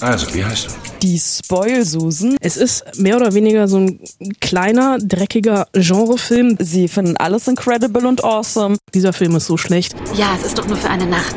Also, 0.00 0.32
wie 0.34 0.44
heißt 0.44 0.66
du? 0.66 0.70
Die 1.02 1.18
Spoil-Susan. 1.18 2.36
Es 2.40 2.56
ist 2.56 2.84
mehr 2.98 3.16
oder 3.16 3.34
weniger 3.34 3.68
so 3.68 3.78
ein 3.78 4.00
kleiner, 4.40 4.98
dreckiger 5.00 5.66
Genrefilm. 5.72 6.56
Sie 6.60 6.88
finden 6.88 7.16
alles 7.16 7.48
incredible 7.48 8.06
und 8.06 8.24
awesome. 8.24 8.76
Dieser 8.94 9.12
Film 9.12 9.34
ist 9.36 9.46
so 9.46 9.56
schlecht. 9.56 9.94
Ja, 10.14 10.36
es 10.38 10.46
ist 10.46 10.58
doch 10.58 10.66
nur 10.66 10.76
für 10.76 10.90
eine 10.90 11.06
Nacht. 11.06 11.34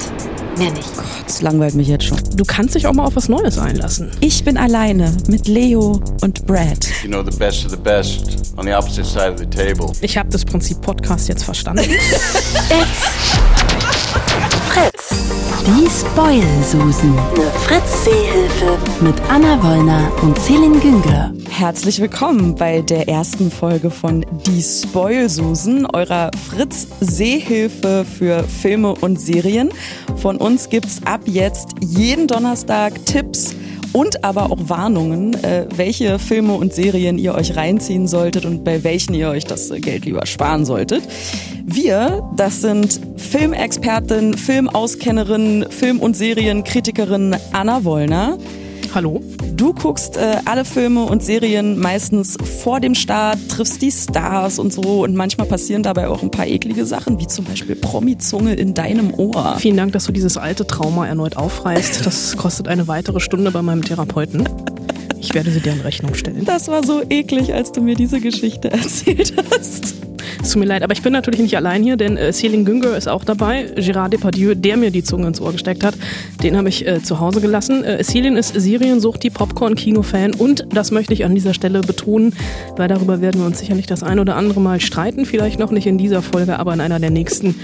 Mehr 0.58 0.71
nicht. 0.71 0.89
Das 1.26 1.42
langweilt 1.42 1.76
mich 1.76 1.88
jetzt 1.88 2.05
schon. 2.05 2.20
Du 2.36 2.44
kannst 2.44 2.76
dich 2.76 2.86
auch 2.86 2.94
mal 2.94 3.05
auf 3.05 3.16
was 3.16 3.29
Neues 3.29 3.58
einlassen. 3.58 4.11
Ich 4.20 4.43
bin 4.43 4.57
alleine 4.57 5.16
mit 5.28 5.48
Leo 5.48 6.02
und 6.21 6.46
Brad. 6.46 6.88
You 7.04 7.09
know 7.09 7.23
the 7.23 7.36
best 7.38 7.66
of 7.66 7.71
the 7.71 7.78
best 7.78 8.54
on 8.57 8.66
the 8.66 8.73
opposite 8.73 9.05
side 9.05 9.32
of 9.32 9.39
the 9.39 9.46
table. 9.46 9.91
Ich 10.02 10.18
habe 10.18 10.30
das 10.30 10.43
Prinzip 10.46 10.82
Podcast 10.82 11.30
jetzt 11.30 11.43
verstanden. 11.43 11.86
Fritz. 14.82 15.09
Die 15.68 15.88
Spoil-Susen. 15.88 17.16
Eine 17.16 17.52
Fritz-Seehilfe. 17.52 18.79
Mit 19.02 19.14
Anna 19.29 19.61
Wollner 19.61 20.11
und 20.23 20.39
Celine 20.39 20.79
Güngler. 20.79 21.32
Herzlich 21.51 22.01
willkommen 22.01 22.56
bei 22.56 22.82
der 22.82 23.07
ersten 23.07 23.51
Folge 23.51 23.92
von 23.92 24.25
Die 24.47 24.64
Spoil-Susen, 24.64 25.86
eurer 25.86 26.32
Fritz-Seehilfe 26.50 28.06
für 28.06 28.43
Filme 28.43 28.96
und 28.96 29.21
Serien. 29.21 29.70
Von 30.15 30.37
uns 30.37 30.70
gibt's 30.70 31.00
ab 31.06 31.21
jetzt 31.25 31.75
jeden 31.82 32.25
Donnerstag 32.25 33.06
Tipps 33.06 33.53
und 33.94 34.23
aber 34.23 34.52
auch 34.52 34.69
Warnungen, 34.69 35.33
äh, 35.44 35.66
welche 35.75 36.19
Filme 36.19 36.53
und 36.53 36.73
Serien 36.73 37.17
ihr 37.17 37.36
euch 37.36 37.55
reinziehen 37.55 38.08
solltet 38.08 38.45
und 38.45 38.64
bei 38.64 38.83
welchen 38.83 39.14
ihr 39.14 39.30
euch 39.30 39.45
das 39.45 39.69
Geld 39.69 40.05
lieber 40.05 40.25
sparen 40.25 40.66
solltet. 40.66 41.03
Wir, 41.66 42.23
das 42.36 42.61
sind 42.61 43.00
Filmexpertin, 43.17 44.38
Filmauskennerin, 44.38 45.67
Film- 45.69 46.00
und 46.00 46.16
Serienkritikerin 46.16 47.36
Anna 47.52 47.83
Wollner. 47.83 48.38
Hallo? 48.94 49.22
Du 49.55 49.73
guckst 49.73 50.17
äh, 50.17 50.38
alle 50.44 50.66
Filme 50.66 51.05
und 51.05 51.23
Serien 51.23 51.80
meistens 51.80 52.36
vor 52.61 52.81
dem 52.81 52.94
Start, 52.94 53.38
triffst 53.48 53.81
die 53.81 53.92
Stars 53.92 54.59
und 54.59 54.73
so 54.73 55.03
und 55.03 55.16
manchmal 55.16 55.48
passieren 55.48 55.81
dabei 55.81 56.09
auch 56.09 56.22
ein 56.23 56.30
paar 56.30 56.45
eklige 56.45 56.86
Sachen, 56.86 57.17
wie 57.17 57.28
zum 57.28 57.45
Beispiel 57.45 57.75
Promi-Zunge 57.75 58.53
in 58.56 58.73
deinem 58.73 59.14
Ohr. 59.14 59.56
Vielen 59.59 59.78
Dank, 59.78 59.94
dass 59.94 60.06
du 60.06 60.11
dieses 60.11 60.36
alte 60.36 60.67
Trauma 60.67 61.08
erneut 61.08 61.38
aufreißt. 61.38 62.06
Das 62.06 62.36
kostet 62.36 62.67
eine 62.67 62.89
weitere 62.89 63.22
Stunde 63.22 63.52
bei 63.52 63.61
meinem 63.61 63.83
Therapeuten. 63.83 64.44
Ich 65.17 65.33
werde 65.33 65.52
sie 65.52 65.61
dir 65.61 65.72
in 65.72 65.81
Rechnung 65.81 66.14
stellen. 66.14 66.44
Das 66.44 66.67
war 66.67 66.83
so 66.86 67.02
eklig, 67.09 67.53
als 67.53 67.72
du 67.72 67.80
mir 67.81 67.95
diese 67.95 68.20
Geschichte 68.20 68.72
erzählt 68.72 69.33
hast. 69.52 70.01
Es 70.42 70.50
tut 70.52 70.59
mir 70.59 70.66
leid, 70.66 70.81
aber 70.84 70.94
ich 70.94 71.02
bin 71.02 71.14
natürlich 71.14 71.39
nicht 71.39 71.56
allein 71.56 71.84
hier, 71.84 71.97
denn 71.97 72.17
äh, 72.17 72.30
Céline 72.30 72.64
Günger 72.64 72.97
ist 72.97 73.08
auch 73.08 73.23
dabei. 73.23 73.67
Gérard 73.75 74.09
Depardieu, 74.09 74.56
der 74.56 74.75
mir 74.75 74.89
die 74.89 75.03
Zunge 75.03 75.28
ins 75.28 75.39
Ohr 75.39 75.52
gesteckt 75.52 75.83
hat, 75.83 75.95
den 76.42 76.58
habe 76.58 76.70
ich 76.70 76.88
äh, 76.88 77.02
zu 77.03 77.20
Hause 77.20 77.42
gelassen. 77.42 77.83
Äh, 77.83 78.02
Céline 78.02 78.38
ist 78.38 78.53
Seriensucht, 78.56 79.22
die 79.23 79.30
Popcorn-Kino-Fan 79.30 80.33
und 80.33 80.66
das 80.70 80.92
möchte 80.92 81.14
ich 81.14 81.25
an 81.25 81.36
dieser 81.36 81.53
Stelle 81.53 81.81
betonen, 81.81 82.33
weil 82.75 82.88
darüber 82.88 83.22
werden 83.22 83.42
wir 83.42 83.45
uns 83.45 83.59
sicherlich 83.59 83.86
das 83.86 84.02
ein 84.02 84.20
oder 84.20 84.36
andere 84.36 84.59
Mal 84.59 84.81
streiten. 84.81 85.25
Vielleicht 85.25 85.59
noch 85.59 85.72
nicht 85.72 85.86
in 85.86 85.98
dieser 85.98 86.22
Folge, 86.22 86.58
aber 86.58 86.73
in 86.73 86.81
einer 86.81 87.00
der 87.00 87.11
nächsten 87.11 87.55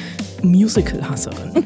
Musical-Hasserin. 0.44 1.66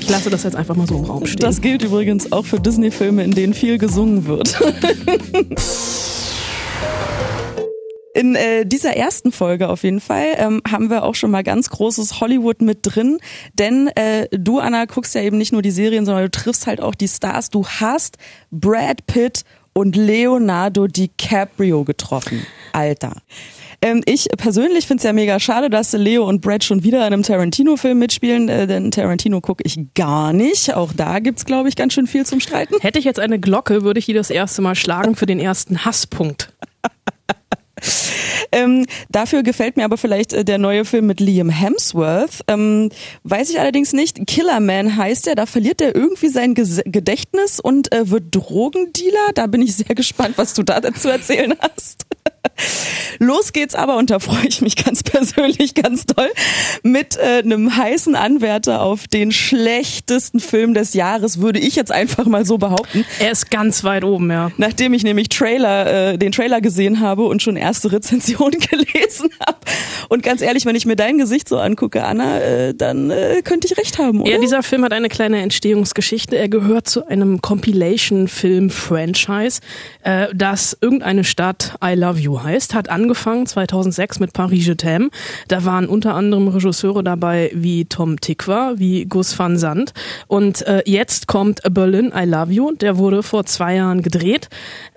Ich 0.00 0.08
lasse 0.08 0.30
das 0.30 0.44
jetzt 0.44 0.56
einfach 0.56 0.76
mal 0.76 0.86
so 0.86 0.96
im 0.96 1.04
Raum 1.04 1.26
stehen. 1.26 1.40
Das 1.40 1.60
gilt 1.60 1.82
übrigens 1.82 2.30
auch 2.32 2.46
für 2.46 2.60
Disney-Filme, 2.60 3.24
in 3.24 3.32
denen 3.32 3.54
viel 3.54 3.78
gesungen 3.78 4.26
wird. 4.26 4.58
In 8.12 8.34
äh, 8.34 8.66
dieser 8.66 8.96
ersten 8.96 9.30
Folge 9.30 9.68
auf 9.68 9.84
jeden 9.84 10.00
Fall 10.00 10.26
ähm, 10.36 10.60
haben 10.68 10.90
wir 10.90 11.04
auch 11.04 11.14
schon 11.14 11.30
mal 11.30 11.44
ganz 11.44 11.70
großes 11.70 12.20
Hollywood 12.20 12.60
mit 12.60 12.78
drin, 12.82 13.18
denn 13.54 13.88
äh, 13.94 14.26
du 14.32 14.58
Anna 14.58 14.86
guckst 14.86 15.14
ja 15.14 15.22
eben 15.22 15.38
nicht 15.38 15.52
nur 15.52 15.62
die 15.62 15.70
Serien, 15.70 16.04
sondern 16.04 16.24
du 16.24 16.30
triffst 16.30 16.66
halt 16.66 16.80
auch 16.80 16.96
die 16.96 17.06
Stars. 17.06 17.50
Du 17.50 17.64
hast 17.66 18.16
Brad 18.50 19.06
Pitt 19.06 19.44
und 19.72 19.94
Leonardo 19.94 20.88
DiCaprio 20.88 21.84
getroffen. 21.84 22.44
Alter. 22.72 23.12
Ähm, 23.82 24.02
ich 24.04 24.28
persönlich 24.36 24.86
finde 24.86 25.00
es 25.00 25.04
ja 25.04 25.12
mega 25.12 25.40
schade, 25.40 25.70
dass 25.70 25.92
Leo 25.92 26.28
und 26.28 26.40
Brad 26.40 26.64
schon 26.64 26.82
wieder 26.82 26.98
in 26.98 27.12
einem 27.12 27.22
Tarantino-Film 27.22 27.98
mitspielen, 27.98 28.48
äh, 28.48 28.66
denn 28.66 28.90
Tarantino 28.90 29.40
gucke 29.40 29.62
ich 29.64 29.78
gar 29.94 30.32
nicht. 30.32 30.74
Auch 30.74 30.92
da 30.92 31.20
gibt's 31.20 31.44
glaube 31.44 31.68
ich, 31.68 31.76
ganz 31.76 31.94
schön 31.94 32.06
viel 32.06 32.26
zum 32.26 32.40
Streiten. 32.40 32.74
Hätte 32.80 32.98
ich 32.98 33.04
jetzt 33.04 33.20
eine 33.20 33.38
Glocke, 33.38 33.82
würde 33.82 33.98
ich 33.98 34.06
die 34.06 34.12
das 34.12 34.30
erste 34.30 34.60
Mal 34.62 34.74
schlagen 34.74 35.16
für 35.16 35.26
den 35.26 35.40
ersten 35.40 35.84
Hasspunkt. 35.84 36.52
Ähm, 38.52 38.86
dafür 39.08 39.42
gefällt 39.42 39.76
mir 39.76 39.84
aber 39.84 39.96
vielleicht 39.96 40.32
äh, 40.32 40.44
der 40.44 40.58
neue 40.58 40.84
Film 40.84 41.06
mit 41.06 41.20
Liam 41.20 41.48
Hemsworth. 41.50 42.42
Ähm, 42.48 42.90
weiß 43.24 43.50
ich 43.50 43.60
allerdings 43.60 43.92
nicht. 43.92 44.26
Killerman 44.26 44.96
heißt 44.96 45.26
er. 45.28 45.34
Da 45.34 45.46
verliert 45.46 45.80
er 45.80 45.94
irgendwie 45.94 46.28
sein 46.28 46.54
Ges 46.54 46.80
Gedächtnis 46.84 47.60
und 47.60 47.92
äh, 47.92 48.10
wird 48.10 48.24
Drogendealer. 48.30 49.32
Da 49.34 49.46
bin 49.46 49.62
ich 49.62 49.76
sehr 49.76 49.94
gespannt, 49.94 50.38
was 50.38 50.54
du 50.54 50.62
da 50.62 50.80
dazu 50.80 51.08
erzählen 51.08 51.54
hast. 51.60 52.06
Los 53.18 53.52
geht's 53.52 53.74
aber, 53.74 53.96
und 53.96 54.10
da 54.10 54.18
freue 54.18 54.46
ich 54.46 54.62
mich 54.62 54.76
ganz 54.76 55.02
persönlich 55.02 55.74
ganz 55.74 56.06
toll, 56.06 56.30
mit 56.82 57.18
äh, 57.18 57.40
einem 57.40 57.76
heißen 57.76 58.14
Anwärter 58.14 58.80
auf 58.82 59.08
den 59.08 59.30
schlechtesten 59.30 60.40
Film 60.40 60.72
des 60.72 60.94
Jahres, 60.94 61.40
würde 61.40 61.58
ich 61.58 61.76
jetzt 61.76 61.92
einfach 61.92 62.24
mal 62.26 62.46
so 62.46 62.56
behaupten. 62.56 63.04
Er 63.18 63.32
ist 63.32 63.50
ganz 63.50 63.84
weit 63.84 64.04
oben, 64.04 64.30
ja. 64.30 64.50
Nachdem 64.56 64.94
ich 64.94 65.02
nämlich 65.02 65.28
Trailer, 65.28 66.12
äh, 66.12 66.18
den 66.18 66.32
Trailer 66.32 66.62
gesehen 66.62 67.00
habe 67.00 67.24
und 67.24 67.42
schon 67.42 67.56
erste 67.56 67.92
Rezensionen 67.92 68.58
gelesen 68.60 69.28
habe. 69.46 69.58
Und 70.08 70.22
ganz 70.22 70.40
ehrlich, 70.40 70.64
wenn 70.64 70.76
ich 70.76 70.86
mir 70.86 70.96
dein 70.96 71.18
Gesicht 71.18 71.46
so 71.48 71.58
angucke, 71.58 72.04
Anna, 72.04 72.40
äh, 72.40 72.74
dann 72.74 73.10
äh, 73.10 73.42
könnte 73.44 73.68
ich 73.70 73.76
recht 73.76 73.98
haben, 73.98 74.22
oder? 74.22 74.30
Ja, 74.30 74.38
dieser 74.38 74.62
Film 74.62 74.82
hat 74.84 74.94
eine 74.94 75.08
kleine 75.08 75.42
Entstehungsgeschichte. 75.42 76.36
Er 76.36 76.48
gehört 76.48 76.88
zu 76.88 77.06
einem 77.06 77.42
Compilation-Film-Franchise, 77.42 79.60
äh, 80.04 80.28
das 80.34 80.78
irgendeine 80.80 81.24
Stadt 81.24 81.74
I 81.84 81.94
Love 81.94 82.18
You 82.18 82.29
heißt. 82.38 82.74
Hat 82.74 82.88
angefangen 82.88 83.46
2006 83.46 84.20
mit 84.20 84.32
Paris 84.32 84.66
Je 84.66 84.74
t'aime. 84.74 85.10
Da 85.48 85.64
waren 85.64 85.86
unter 85.86 86.14
anderem 86.14 86.48
Regisseure 86.48 87.02
dabei 87.02 87.50
wie 87.54 87.84
Tom 87.86 88.20
Tikva, 88.20 88.74
wie 88.76 89.06
Gus 89.06 89.38
van 89.38 89.58
Sant. 89.58 89.92
Und 90.26 90.66
äh, 90.66 90.82
jetzt 90.86 91.26
kommt 91.26 91.60
Berlin 91.70 92.12
I 92.14 92.24
Love 92.24 92.52
You. 92.52 92.72
Der 92.72 92.98
wurde 92.98 93.22
vor 93.22 93.44
zwei 93.46 93.76
Jahren 93.76 94.02
gedreht. 94.02 94.48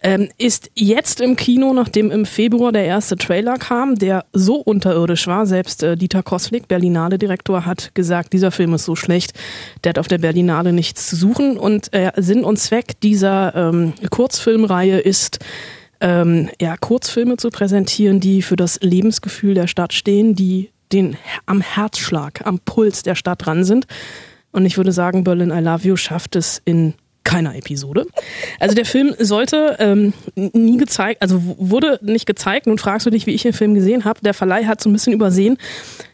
Ähm, 0.01 0.29
ist 0.37 0.69
jetzt 0.75 1.21
im 1.21 1.35
Kino, 1.35 1.73
nachdem 1.73 2.11
im 2.11 2.25
Februar 2.25 2.71
der 2.71 2.85
erste 2.85 3.17
Trailer 3.17 3.57
kam, 3.57 3.95
der 3.95 4.25
so 4.33 4.55
unterirdisch 4.55 5.27
war. 5.27 5.45
Selbst 5.45 5.83
äh, 5.83 5.95
Dieter 5.95 6.23
Koslik, 6.23 6.67
Berlinale-Direktor, 6.67 7.65
hat 7.65 7.95
gesagt, 7.95 8.33
dieser 8.33 8.51
Film 8.51 8.73
ist 8.73 8.85
so 8.85 8.95
schlecht, 8.95 9.33
der 9.83 9.91
hat 9.91 9.99
auf 9.99 10.07
der 10.07 10.17
Berlinale 10.17 10.73
nichts 10.73 11.07
zu 11.07 11.15
suchen. 11.15 11.57
Und 11.57 11.93
äh, 11.93 12.11
Sinn 12.17 12.43
und 12.43 12.57
Zweck 12.57 12.99
dieser 13.01 13.55
ähm, 13.55 13.93
Kurzfilmreihe 14.09 14.99
ist, 14.99 15.39
ähm, 16.03 16.49
ja, 16.61 16.75
Kurzfilme 16.77 17.37
zu 17.37 17.49
präsentieren, 17.49 18.19
die 18.19 18.41
für 18.41 18.57
das 18.57 18.79
Lebensgefühl 18.81 19.55
der 19.55 19.67
Stadt 19.67 19.93
stehen, 19.93 20.35
die 20.35 20.69
den 20.91 21.17
am 21.45 21.61
Herzschlag, 21.61 22.45
am 22.45 22.59
Puls 22.59 23.01
der 23.01 23.15
Stadt 23.15 23.45
dran 23.45 23.63
sind. 23.63 23.87
Und 24.51 24.65
ich 24.65 24.77
würde 24.77 24.91
sagen, 24.91 25.23
Berlin 25.23 25.49
I 25.49 25.59
Love 25.59 25.87
You 25.87 25.95
schafft 25.95 26.35
es 26.35 26.61
in 26.65 26.93
keiner 27.23 27.55
Episode. 27.55 28.05
Also 28.59 28.75
der 28.75 28.85
Film 28.85 29.15
sollte 29.17 29.77
ähm, 29.79 30.13
nie 30.35 30.77
gezeigt, 30.77 31.21
also 31.21 31.41
wurde 31.57 31.97
nicht 32.01 32.25
gezeigt. 32.25 32.67
Nun 32.67 32.77
fragst 32.77 33.05
du 33.07 33.09
dich, 33.09 33.25
wie 33.25 33.31
ich 33.31 33.43
den 33.43 33.53
Film 33.53 33.73
gesehen 33.73 34.03
habe. 34.03 34.19
Der 34.21 34.33
Verleih 34.33 34.65
hat 34.65 34.81
so 34.81 34.89
ein 34.89 34.93
bisschen 34.93 35.13
übersehen, 35.13 35.57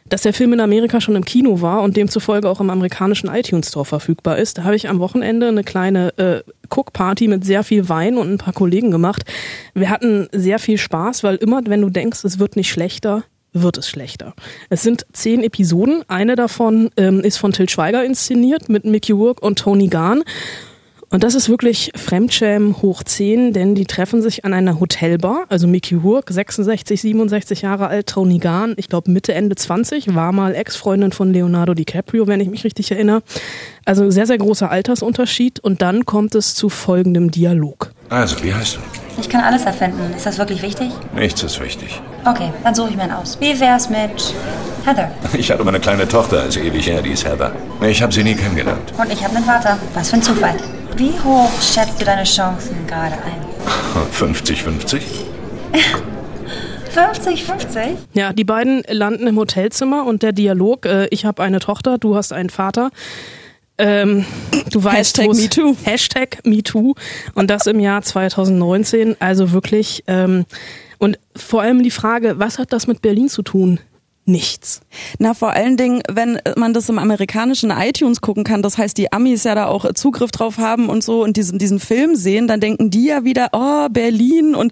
dass 0.09 0.23
der 0.23 0.33
Film 0.33 0.53
in 0.53 0.59
Amerika 0.59 0.99
schon 0.99 1.15
im 1.15 1.25
Kino 1.25 1.61
war 1.61 1.81
und 1.81 1.95
demzufolge 1.97 2.49
auch 2.49 2.59
im 2.59 2.69
amerikanischen 2.69 3.29
iTunes 3.29 3.69
Store 3.69 3.85
verfügbar 3.85 4.37
ist. 4.37 4.57
Da 4.57 4.63
habe 4.63 4.75
ich 4.75 4.89
am 4.89 4.99
Wochenende 4.99 5.47
eine 5.47 5.63
kleine 5.63 6.17
äh, 6.17 6.41
Cook-Party 6.69 7.27
mit 7.27 7.45
sehr 7.45 7.63
viel 7.63 7.89
Wein 7.89 8.17
und 8.17 8.31
ein 8.31 8.37
paar 8.37 8.53
Kollegen 8.53 8.91
gemacht. 8.91 9.23
Wir 9.73 9.89
hatten 9.89 10.27
sehr 10.31 10.59
viel 10.59 10.77
Spaß, 10.77 11.23
weil 11.23 11.35
immer, 11.35 11.61
wenn 11.65 11.81
du 11.81 11.89
denkst, 11.89 12.23
es 12.23 12.39
wird 12.39 12.55
nicht 12.55 12.69
schlechter, 12.69 13.23
wird 13.53 13.77
es 13.77 13.89
schlechter. 13.89 14.33
Es 14.69 14.83
sind 14.83 15.05
zehn 15.13 15.43
Episoden. 15.43 16.03
Eine 16.07 16.35
davon 16.35 16.91
ähm, 16.97 17.21
ist 17.21 17.37
von 17.37 17.51
Till 17.51 17.69
Schweiger 17.69 18.03
inszeniert 18.03 18.69
mit 18.69 18.85
Mickey 18.85 19.11
Rourke 19.11 19.43
und 19.45 19.57
Tony 19.59 19.87
Garn. 19.87 20.23
Und 21.11 21.23
das 21.23 21.33
ist 21.33 21.49
wirklich 21.49 21.91
Fremdschämen 21.95 22.83
hoch 22.83 23.01
10, 23.01 23.51
denn 23.53 23.73
die 23.73 23.85
treffen 23.85 24.21
sich 24.21 24.45
an 24.45 24.53
einer 24.53 24.79
Hotelbar. 24.79 25.45
Also 25.49 25.65
Mickey 25.67 25.95
Rourke, 25.95 26.31
66, 26.31 27.01
67 27.01 27.63
Jahre 27.63 27.87
alt, 27.87 28.07
Tony 28.07 28.37
Garn, 28.37 28.75
ich 28.77 28.89
glaube 28.89 29.09
Mitte, 29.09 29.33
Ende 29.33 29.55
20, 29.55 30.13
war 30.13 30.31
mal 30.31 30.53
Ex-Freundin 30.53 31.11
von 31.11 31.33
Leonardo 31.33 31.73
DiCaprio, 31.73 32.27
wenn 32.27 32.41
ich 32.41 32.49
mich 32.49 32.63
richtig 32.63 32.91
erinnere. 32.91 33.23
Also 33.85 34.11
sehr, 34.11 34.27
sehr 34.27 34.37
großer 34.37 34.69
Altersunterschied. 34.69 35.59
Und 35.59 35.81
dann 35.81 36.05
kommt 36.05 36.35
es 36.35 36.53
zu 36.53 36.69
folgendem 36.69 37.31
Dialog. 37.31 37.91
Also, 38.09 38.43
wie 38.43 38.53
heißt 38.53 38.75
du? 38.75 38.79
Ich 39.19 39.29
kann 39.29 39.41
alles 39.41 39.63
erfinden. 39.63 40.13
Ist 40.15 40.25
das 40.27 40.37
wirklich 40.37 40.61
wichtig? 40.61 40.89
Nichts 41.15 41.41
ist 41.41 41.59
wichtig. 41.59 41.99
Okay, 42.25 42.51
dann 42.63 42.75
suche 42.75 42.91
ich 42.91 42.95
mir 42.95 43.03
einen 43.03 43.13
aus. 43.13 43.37
Wie 43.39 43.59
wär's 43.59 43.89
mit 43.89 44.33
Heather? 44.85 45.11
Ich 45.33 45.49
hatte 45.51 45.63
meine 45.63 45.79
kleine 45.79 46.07
Tochter 46.07 46.41
als 46.41 46.55
ewig 46.57 46.87
her, 46.87 47.01
die 47.01 47.11
ist 47.11 47.25
Heather. 47.25 47.51
Ich 47.81 48.01
habe 48.01 48.13
sie 48.13 48.23
nie 48.23 48.35
kennengelernt. 48.35 48.93
Und 48.97 49.11
ich 49.11 49.23
habe 49.23 49.35
einen 49.35 49.45
Vater. 49.45 49.77
Was 49.93 50.09
für 50.09 50.17
ein 50.17 50.21
Zufall. 50.21 50.55
Wie 50.95 51.11
hoch 51.23 51.51
schätzt 51.61 51.99
du 52.01 52.05
deine 52.05 52.23
Chancen 52.23 52.75
gerade 52.87 53.15
ein? 53.15 53.41
50-50? 54.13 55.01
50-50? 56.93 57.79
Ja, 58.13 58.33
die 58.33 58.43
beiden 58.43 58.83
landen 58.87 59.27
im 59.27 59.37
Hotelzimmer 59.37 60.05
und 60.05 60.23
der 60.23 60.31
Dialog, 60.31 60.85
äh, 60.85 61.07
ich 61.11 61.25
habe 61.25 61.43
eine 61.43 61.59
Tochter, 61.59 61.97
du 61.97 62.15
hast 62.15 62.33
einen 62.33 62.49
Vater, 62.49 62.89
Ähm, 63.77 64.25
du 64.71 64.83
weißt, 64.83 65.19
Hashtag 65.19 65.33
MeToo. 65.35 65.75
Hashtag 65.83 66.39
MeToo. 66.43 66.95
Und 67.33 67.49
das 67.49 67.65
im 67.65 67.79
Jahr 67.79 68.01
2019. 68.01 69.15
Also 69.21 69.53
wirklich. 69.53 70.03
Ähm, 70.07 70.45
und 70.97 71.17
vor 71.33 71.61
allem 71.61 71.81
die 71.81 71.91
Frage, 71.91 72.39
was 72.39 72.59
hat 72.59 72.73
das 72.73 72.87
mit 72.87 73.01
Berlin 73.01 73.29
zu 73.29 73.41
tun? 73.41 73.79
Nichts. 74.29 74.81
Na, 75.17 75.33
vor 75.33 75.49
allen 75.51 75.75
Dingen, 75.75 76.01
wenn 76.07 76.39
man 76.55 76.73
das 76.73 76.87
im 76.87 76.99
amerikanischen 76.99 77.71
iTunes 77.71 78.21
gucken 78.21 78.43
kann, 78.43 78.61
das 78.61 78.77
heißt, 78.77 78.95
die 78.97 79.11
Amis 79.11 79.43
ja 79.43 79.55
da 79.55 79.65
auch 79.65 79.91
Zugriff 79.93 80.29
drauf 80.29 80.59
haben 80.59 80.87
und 80.87 81.03
so 81.03 81.23
und 81.23 81.35
diesen, 81.35 81.57
diesen 81.57 81.79
Film 81.79 82.15
sehen, 82.15 82.47
dann 82.47 82.59
denken 82.59 82.91
die 82.91 83.05
ja 83.05 83.23
wieder, 83.23 83.49
oh, 83.53 83.87
Berlin 83.89 84.53
und 84.53 84.71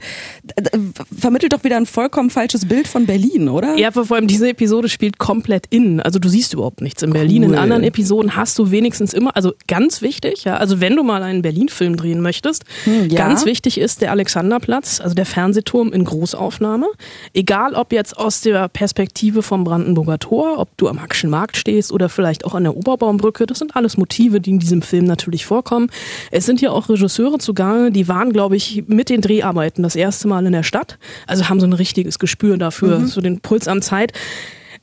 äh, 0.55 0.77
vermittelt 1.17 1.53
doch 1.53 1.63
wieder 1.63 1.77
ein 1.77 1.87
vollkommen 1.87 2.29
falsches 2.29 2.65
Bild 2.67 2.87
von 2.87 3.07
Berlin, 3.07 3.49
oder? 3.49 3.75
Ja, 3.77 3.91
vor 3.91 4.11
allem 4.15 4.27
diese 4.27 4.47
Episode 4.49 4.89
spielt 4.89 5.17
komplett 5.17 5.65
innen. 5.71 5.99
Also 6.01 6.19
du 6.19 6.29
siehst 6.29 6.53
überhaupt 6.53 6.81
nichts 6.81 7.01
in 7.01 7.11
Berlin. 7.11 7.41
In 7.43 7.49
Cool. 7.51 7.57
anderen 7.57 7.83
Episoden 7.83 8.35
hast 8.35 8.59
du 8.59 8.69
wenigstens 8.69 9.13
immer, 9.13 9.35
also 9.35 9.53
ganz 9.67 10.03
wichtig, 10.03 10.43
ja, 10.43 10.57
also 10.57 10.81
wenn 10.81 10.95
du 10.95 11.01
mal 11.03 11.23
einen 11.23 11.41
Berlin-Film 11.41 11.95
drehen 11.97 12.21
möchtest, 12.21 12.63
Hm, 12.83 13.09
ja. 13.09 13.17
ganz 13.27 13.45
wichtig 13.45 13.79
ist 13.79 14.01
der 14.01 14.11
Alexanderplatz, 14.11 15.01
also 15.01 15.15
der 15.15 15.25
Fernsehturm 15.25 15.91
in 15.93 16.03
Großaufnahme. 16.05 16.87
Egal 17.33 17.73
ob 17.73 17.91
jetzt 17.91 18.17
aus 18.17 18.41
der 18.41 18.67
Perspektive 18.67 19.41
vom 19.47 19.63
Brandenburger 19.63 20.19
Tor, 20.19 20.59
ob 20.59 20.69
du 20.77 20.87
am 20.87 21.01
Hackschen 21.01 21.29
Markt 21.29 21.57
stehst 21.57 21.91
oder 21.91 22.09
vielleicht 22.09 22.45
auch 22.45 22.53
an 22.53 22.63
der 22.63 22.75
Oberbaumbrücke, 22.75 23.45
das 23.45 23.59
sind 23.59 23.75
alles 23.75 23.97
Motive, 23.97 24.39
die 24.39 24.51
in 24.51 24.59
diesem 24.59 24.81
Film 24.81 25.05
natürlich 25.05 25.45
vorkommen. 25.45 25.89
Es 26.31 26.45
sind 26.45 26.61
ja 26.61 26.71
auch 26.71 26.89
Regisseure 26.89 27.39
zugange, 27.39 27.91
die 27.91 28.07
waren, 28.07 28.33
glaube 28.33 28.55
ich, 28.55 28.83
mit 28.87 29.09
den 29.09 29.21
Dreharbeiten 29.21 29.81
das 29.83 29.95
erste 29.95 30.27
Mal 30.27 30.45
in 30.45 30.51
der 30.51 30.63
Stadt, 30.63 30.99
also 31.25 31.49
haben 31.49 31.59
so 31.59 31.65
ein 31.65 31.73
richtiges 31.73 32.19
Gespür 32.19 32.57
dafür, 32.57 33.07
so 33.07 33.21
den 33.21 33.39
Puls 33.39 33.67
an 33.67 33.81
Zeit. 33.81 34.13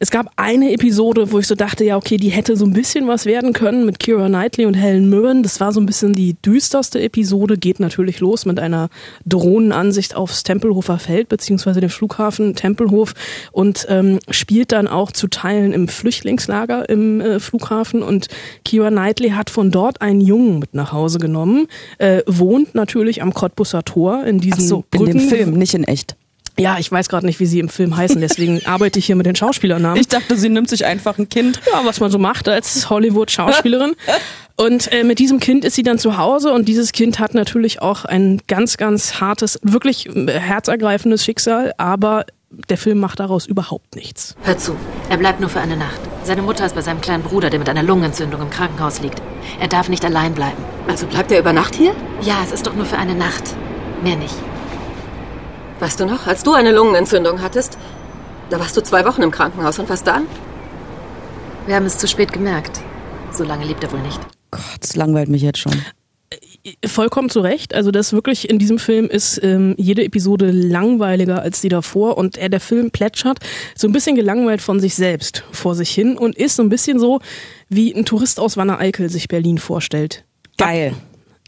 Es 0.05 0.11
gab 0.11 0.31
eine 0.37 0.71
Episode, 0.71 1.33
wo 1.33 1.39
ich 1.39 1.47
so 1.47 1.55
dachte, 1.55 1.83
ja, 1.83 1.97
okay, 1.97 2.19
die 2.19 2.29
hätte 2.29 2.59
so 2.59 2.67
ein 2.67 2.75
bisschen 2.75 3.09
was 3.09 3.25
werden 3.25 3.55
können 3.55 3.87
mit 3.87 3.99
Kira 3.99 4.29
Knightley 4.29 4.67
und 4.67 4.75
Helen 4.75 5.09
Mirren. 5.09 5.43
Das 5.43 5.61
war 5.61 5.73
so 5.73 5.81
ein 5.81 5.87
bisschen 5.87 6.13
die 6.13 6.37
düsterste 6.45 7.01
Episode. 7.01 7.57
Geht 7.57 7.81
natürlich 7.81 8.21
los 8.21 8.45
mit 8.45 8.61
einer 8.61 8.91
Drohnenansicht 9.25 10.15
aufs 10.15 10.43
Tempelhofer 10.43 10.99
Feld, 10.99 11.31
beziehungsweise 11.31 11.81
den 11.81 11.89
Flughafen 11.89 12.55
Tempelhof 12.55 13.15
und 13.51 13.87
ähm, 13.89 14.19
spielt 14.29 14.73
dann 14.73 14.89
auch 14.89 15.11
zu 15.11 15.27
Teilen 15.27 15.73
im 15.73 15.89
Flüchtlingslager 15.89 16.87
im 16.87 17.23
äh, 17.23 17.41
Flughafen. 17.41 18.03
Und 18.03 18.29
Kira 18.63 18.91
Knightley 18.91 19.31
hat 19.31 19.49
von 19.49 19.71
dort 19.71 20.03
einen 20.03 20.21
Jungen 20.21 20.59
mit 20.59 20.75
nach 20.75 20.93
Hause 20.93 21.19
genommen, 21.19 21.67
äh, 21.97 22.21
wohnt 22.27 22.75
natürlich 22.75 23.23
am 23.23 23.33
Cottbusser 23.33 23.85
Tor 23.85 24.27
in 24.27 24.39
diesem 24.39 24.65
Ach 24.65 24.69
so, 24.69 24.85
in 24.93 24.99
Brücken 24.99 25.19
dem 25.19 25.29
Film, 25.31 25.55
nicht 25.55 25.73
in 25.73 25.85
echt. 25.85 26.15
Ja, 26.59 26.79
ich 26.79 26.91
weiß 26.91 27.09
gerade 27.09 27.27
nicht, 27.27 27.41
wie 27.41 27.47
sie 27.47 27.59
im 27.59 27.69
Film 27.69 27.97
heißen, 27.97 28.21
deswegen 28.21 28.61
arbeite 28.67 28.99
ich 28.99 29.07
hier 29.07 29.17
mit 29.17 29.27
den 29.27 29.37
Schauspielernamen. 29.37 30.01
Ich 30.01 30.09
dachte, 30.09 30.37
sie 30.37 30.49
nimmt 30.49 30.69
sich 30.69 30.85
einfach 30.85 31.19
ein 31.19 31.29
Kind. 31.29 31.61
Ja, 31.71 31.85
was 31.85 32.01
man 32.01 32.11
so 32.11 32.19
macht 32.19 32.49
als 32.49 32.89
Hollywood-Schauspielerin. 32.91 33.95
Und 34.57 34.93
äh, 34.93 35.03
mit 35.03 35.19
diesem 35.19 35.41
Kind 35.41 35.65
ist 35.65 35.75
sie 35.75 35.83
dann 35.83 35.99
zu 35.99 36.17
Hause 36.17 36.53
und 36.53 36.69
dieses 36.69 36.93
Kind 36.93 37.19
hat 37.19 37.35
natürlich 37.35 37.83
auch 37.83 38.05
ein 38.05 38.41
ganz, 38.47 38.77
ganz 38.77 39.21
hartes, 39.21 39.59
wirklich 39.65 40.07
äh, 40.15 40.31
herzergreifendes 40.31 41.25
Schicksal, 41.25 41.73
aber 41.77 42.25
der 42.69 42.79
Film 42.79 42.99
macht 42.99 43.19
daraus 43.19 43.47
überhaupt 43.47 43.97
nichts. 43.97 44.37
Hör 44.43 44.57
zu, 44.57 44.77
er 45.11 45.17
bleibt 45.17 45.41
nur 45.41 45.51
für 45.51 45.61
eine 45.61 45.77
Nacht. 45.77 46.01
Seine 46.23 46.43
Mutter 46.43 46.65
ist 46.65 46.77
bei 46.77 46.83
seinem 46.83 47.01
kleinen 47.01 47.25
Bruder, 47.25 47.51
der 47.51 47.59
mit 47.59 47.69
einer 47.69 47.83
Lungenentzündung 47.83 48.43
im 48.43 48.51
Krankenhaus 48.51 49.01
liegt. 49.01 49.21
Er 49.61 49.67
darf 49.67 49.89
nicht 49.89 50.05
allein 50.05 50.35
bleiben. 50.35 50.63
Also 50.87 51.07
bleibt 51.07 51.33
er 51.33 51.41
über 51.41 51.53
Nacht 51.53 51.75
hier? 51.75 51.93
Ja, 52.23 52.37
es 52.45 52.53
ist 52.53 52.67
doch 52.67 52.75
nur 52.75 52.87
für 52.87 52.97
eine 52.97 53.17
Nacht. 53.17 53.43
Mehr 54.05 54.17
nicht. 54.17 54.35
Weißt 55.81 55.99
du 56.01 56.07
noch, 56.07 56.27
als 56.27 56.43
du 56.43 56.53
eine 56.53 56.73
Lungenentzündung 56.73 57.43
hattest, 57.43 57.79
da 58.51 58.61
warst 58.61 58.77
du 58.77 58.83
zwei 58.83 59.05
Wochen 59.05 59.23
im 59.23 59.31
Krankenhaus 59.31 59.79
und 59.79 59.89
was 59.89 60.05
dann? 60.05 60.27
Wir 61.67 61.77
haben 61.77 61.87
es 61.87 61.99
zu 61.99 62.07
spät 62.07 62.33
gemerkt. 62.33 62.81
So 63.33 63.43
lange 63.43 63.65
lebt 63.65 63.83
er 63.83 63.93
wohl 63.93 64.01
nicht. 64.01 64.21
Gott, 64.51 64.63
das 64.81 64.95
langweilt 64.97 65.29
mich 65.29 65.43
jetzt 65.43 65.59
schon. 65.59 65.73
Vollkommen 66.87 67.29
zu 67.29 67.41
Recht. 67.41 67.75
Also 67.75 67.91
das 67.91 68.13
wirklich 68.13 68.49
in 68.49 68.59
diesem 68.59 68.79
Film 68.79 69.07
ist 69.07 69.43
ähm, 69.43 69.75
jede 69.77 70.05
Episode 70.05 70.51
langweiliger 70.51 71.43
als 71.43 71.61
die 71.61 71.69
davor 71.69 72.17
und 72.17 72.37
er, 72.37 72.49
der 72.49 72.61
Film 72.61 72.91
plätschert 72.91 73.39
so 73.75 73.89
ein 73.89 73.93
bisschen 73.93 74.15
gelangweilt 74.15 74.63
von 74.63 74.81
sich 74.81 74.95
selbst 74.95 75.45
vor 75.53 75.75
sich 75.75 75.91
hin 75.91 76.17
und 76.17 76.37
ist 76.37 76.57
so 76.57 76.63
ein 76.63 76.69
bisschen 76.69 76.99
so, 76.99 77.21
wie 77.69 77.95
ein 77.95 78.05
Tourist 78.05 78.41
aus 78.41 78.57
Wanne-Eickel 78.57 79.11
sich 79.11 79.29
Berlin 79.29 79.59
vorstellt. 79.59 80.25
Geil. 80.57 80.95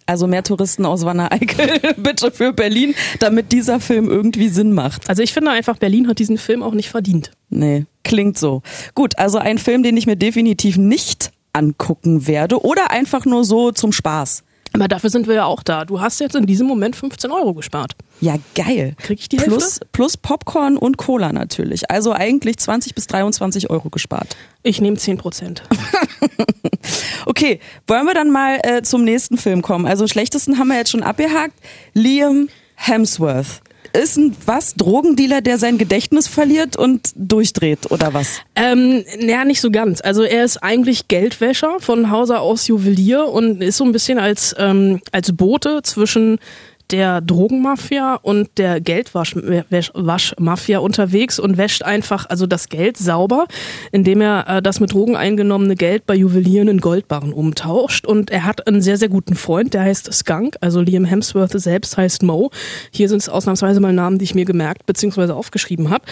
Also 0.06 0.28
mehr 0.28 0.44
Touristen 0.44 0.86
aus 0.86 1.04
Wanne-Eickel, 1.04 1.80
bitte 1.96 2.30
für 2.30 2.52
Berlin, 2.52 2.94
damit 3.18 3.50
dieser 3.50 3.80
Film 3.80 4.08
irgendwie 4.08 4.48
Sinn 4.48 4.72
macht. 4.72 5.08
Also 5.08 5.22
ich 5.22 5.32
finde 5.32 5.50
einfach, 5.50 5.78
Berlin 5.78 6.06
hat 6.08 6.20
diesen 6.20 6.38
Film 6.38 6.62
auch 6.62 6.74
nicht 6.74 6.88
verdient. 6.90 7.32
Nee, 7.50 7.86
klingt 8.04 8.38
so. 8.38 8.62
Gut, 8.94 9.18
also 9.18 9.38
ein 9.38 9.58
Film, 9.58 9.82
den 9.82 9.96
ich 9.96 10.06
mir 10.06 10.16
definitiv 10.16 10.76
nicht 10.76 11.32
angucken 11.52 12.26
werde 12.26 12.64
oder 12.64 12.90
einfach 12.92 13.24
nur 13.24 13.44
so 13.44 13.72
zum 13.72 13.90
Spaß. 13.90 14.44
Aber 14.72 14.88
dafür 14.88 15.10
sind 15.10 15.26
wir 15.26 15.34
ja 15.34 15.44
auch 15.46 15.62
da. 15.62 15.84
Du 15.86 16.00
hast 16.00 16.20
jetzt 16.20 16.36
in 16.36 16.44
diesem 16.44 16.66
Moment 16.66 16.96
15 16.96 17.30
Euro 17.30 17.54
gespart. 17.54 17.92
Ja, 18.20 18.36
geil. 18.54 18.94
Krieg 18.98 19.20
ich 19.20 19.28
die 19.28 19.38
plus, 19.38 19.62
Hälfte? 19.64 19.86
plus 19.92 20.16
Popcorn 20.18 20.76
und 20.76 20.98
Cola 20.98 21.32
natürlich. 21.32 21.90
Also 21.90 22.12
eigentlich 22.12 22.58
20 22.58 22.94
bis 22.94 23.06
23 23.06 23.70
Euro 23.70 23.88
gespart. 23.88 24.36
Ich 24.62 24.80
nehme 24.80 24.98
10 24.98 25.16
Prozent. 25.16 25.62
Okay, 27.26 27.58
wollen 27.88 28.06
wir 28.06 28.14
dann 28.14 28.30
mal 28.30 28.60
äh, 28.62 28.82
zum 28.82 29.02
nächsten 29.02 29.36
Film 29.36 29.60
kommen? 29.60 29.84
Also 29.84 30.06
schlechtesten 30.06 30.58
haben 30.58 30.68
wir 30.68 30.76
jetzt 30.76 30.92
schon 30.92 31.02
abgehakt. 31.02 31.54
Liam 31.92 32.48
Hemsworth. 32.76 33.62
Ist 33.92 34.16
ein 34.16 34.36
was? 34.44 34.74
Drogendealer, 34.74 35.40
der 35.40 35.58
sein 35.58 35.76
Gedächtnis 35.76 36.28
verliert 36.28 36.76
und 36.76 37.10
durchdreht 37.16 37.90
oder 37.90 38.14
was? 38.14 38.40
Ähm, 38.54 39.04
naja, 39.18 39.44
nicht 39.44 39.60
so 39.60 39.70
ganz. 39.70 40.00
Also 40.00 40.22
er 40.22 40.44
ist 40.44 40.62
eigentlich 40.62 41.08
Geldwäscher 41.08 41.80
von 41.80 42.10
Hause 42.10 42.38
aus 42.38 42.68
Juwelier 42.68 43.26
und 43.26 43.60
ist 43.60 43.78
so 43.78 43.84
ein 43.84 43.92
bisschen 43.92 44.18
als, 44.18 44.54
ähm, 44.58 45.00
als 45.10 45.32
Bote 45.32 45.80
zwischen 45.82 46.38
der 46.90 47.20
Drogenmafia 47.20 48.14
und 48.14 48.50
der 48.58 48.80
Geldwaschmafia 48.80 50.78
unterwegs 50.78 51.38
und 51.38 51.56
wäscht 51.56 51.82
einfach 51.82 52.26
also 52.28 52.46
das 52.46 52.68
Geld 52.68 52.96
sauber, 52.96 53.46
indem 53.92 54.20
er 54.20 54.48
äh, 54.48 54.62
das 54.62 54.80
mit 54.80 54.92
Drogen 54.92 55.16
eingenommene 55.16 55.74
Geld 55.74 56.06
bei 56.06 56.14
Juwelieren 56.14 56.68
in 56.68 56.80
Goldbarren 56.80 57.32
umtauscht. 57.32 58.06
Und 58.06 58.30
er 58.30 58.44
hat 58.44 58.66
einen 58.66 58.82
sehr, 58.82 58.96
sehr 58.96 59.08
guten 59.08 59.34
Freund, 59.34 59.74
der 59.74 59.82
heißt 59.82 60.12
Skunk, 60.12 60.56
also 60.60 60.80
Liam 60.80 61.04
Hemsworth 61.04 61.52
selbst 61.60 61.96
heißt 61.96 62.22
Mo. 62.22 62.50
Hier 62.90 63.08
sind 63.08 63.18
es 63.18 63.28
ausnahmsweise 63.28 63.80
mal 63.80 63.92
Namen, 63.92 64.18
die 64.18 64.24
ich 64.24 64.34
mir 64.34 64.44
gemerkt 64.44 64.86
bzw. 64.86 65.32
aufgeschrieben 65.32 65.90
habe. 65.90 66.04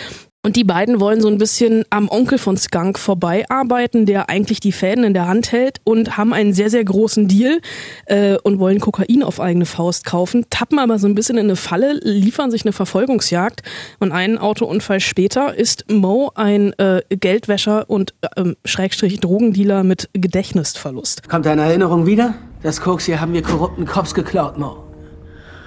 Und 0.45 0.57
die 0.57 0.65
beiden 0.65 1.01
wollen 1.01 1.23
so 1.23 1.29
ein 1.29 1.39
bisschen 1.39 1.87
am 1.89 2.11
Onkel 2.11 2.37
von 2.37 2.59
Skunk 2.59 2.99
vorbeiarbeiten, 2.99 4.05
der 4.05 4.29
eigentlich 4.29 4.61
die 4.61 4.73
Fäden 4.73 5.03
in 5.03 5.15
der 5.15 5.27
Hand 5.27 5.53
hält 5.53 5.81
und 5.85 6.19
haben 6.19 6.35
einen 6.35 6.53
sehr, 6.53 6.69
sehr 6.69 6.85
großen 6.85 7.29
Deal 7.29 7.63
äh, 8.05 8.37
und 8.43 8.59
wollen 8.59 8.79
Kokain 8.79 9.23
auf 9.23 9.41
eigene 9.41 9.65
Faust 9.65 10.05
kaufen, 10.05 10.45
tappen 10.51 10.79
aber 10.79 10.99
so 10.99 11.07
ein 11.09 11.15
bisschen 11.15 11.39
in 11.39 11.47
eine 11.47 11.57
Falle, 11.57 11.95
liefern 12.03 12.51
sich 12.51 12.63
eine 12.67 12.73
Verfolgungsjagd 12.73 13.63
und 14.01 14.13
einen 14.13 14.37
Autounfall 14.37 15.01
später 15.01 15.55
ist 15.55 15.91
Mo 15.91 16.31
ein 16.35 16.79
äh, 16.79 17.01
Geldwäscher 17.09 17.89
und 17.89 18.13
ähm, 18.37 18.55
Schrägstrich 18.67 19.21
Drogendealer 19.21 19.83
mit 19.83 20.11
Gedächtnisverlust. 20.13 21.27
Kommt 21.27 21.47
deine 21.47 21.63
Erinnerung 21.63 22.05
wieder? 22.05 22.35
Das 22.63 22.83
Koks 22.83 23.07
hier 23.07 23.19
haben 23.19 23.33
wir 23.33 23.41
korrupten 23.41 23.87
Cops 23.87 24.13
geklaut, 24.13 24.59
Mo. 24.59 24.77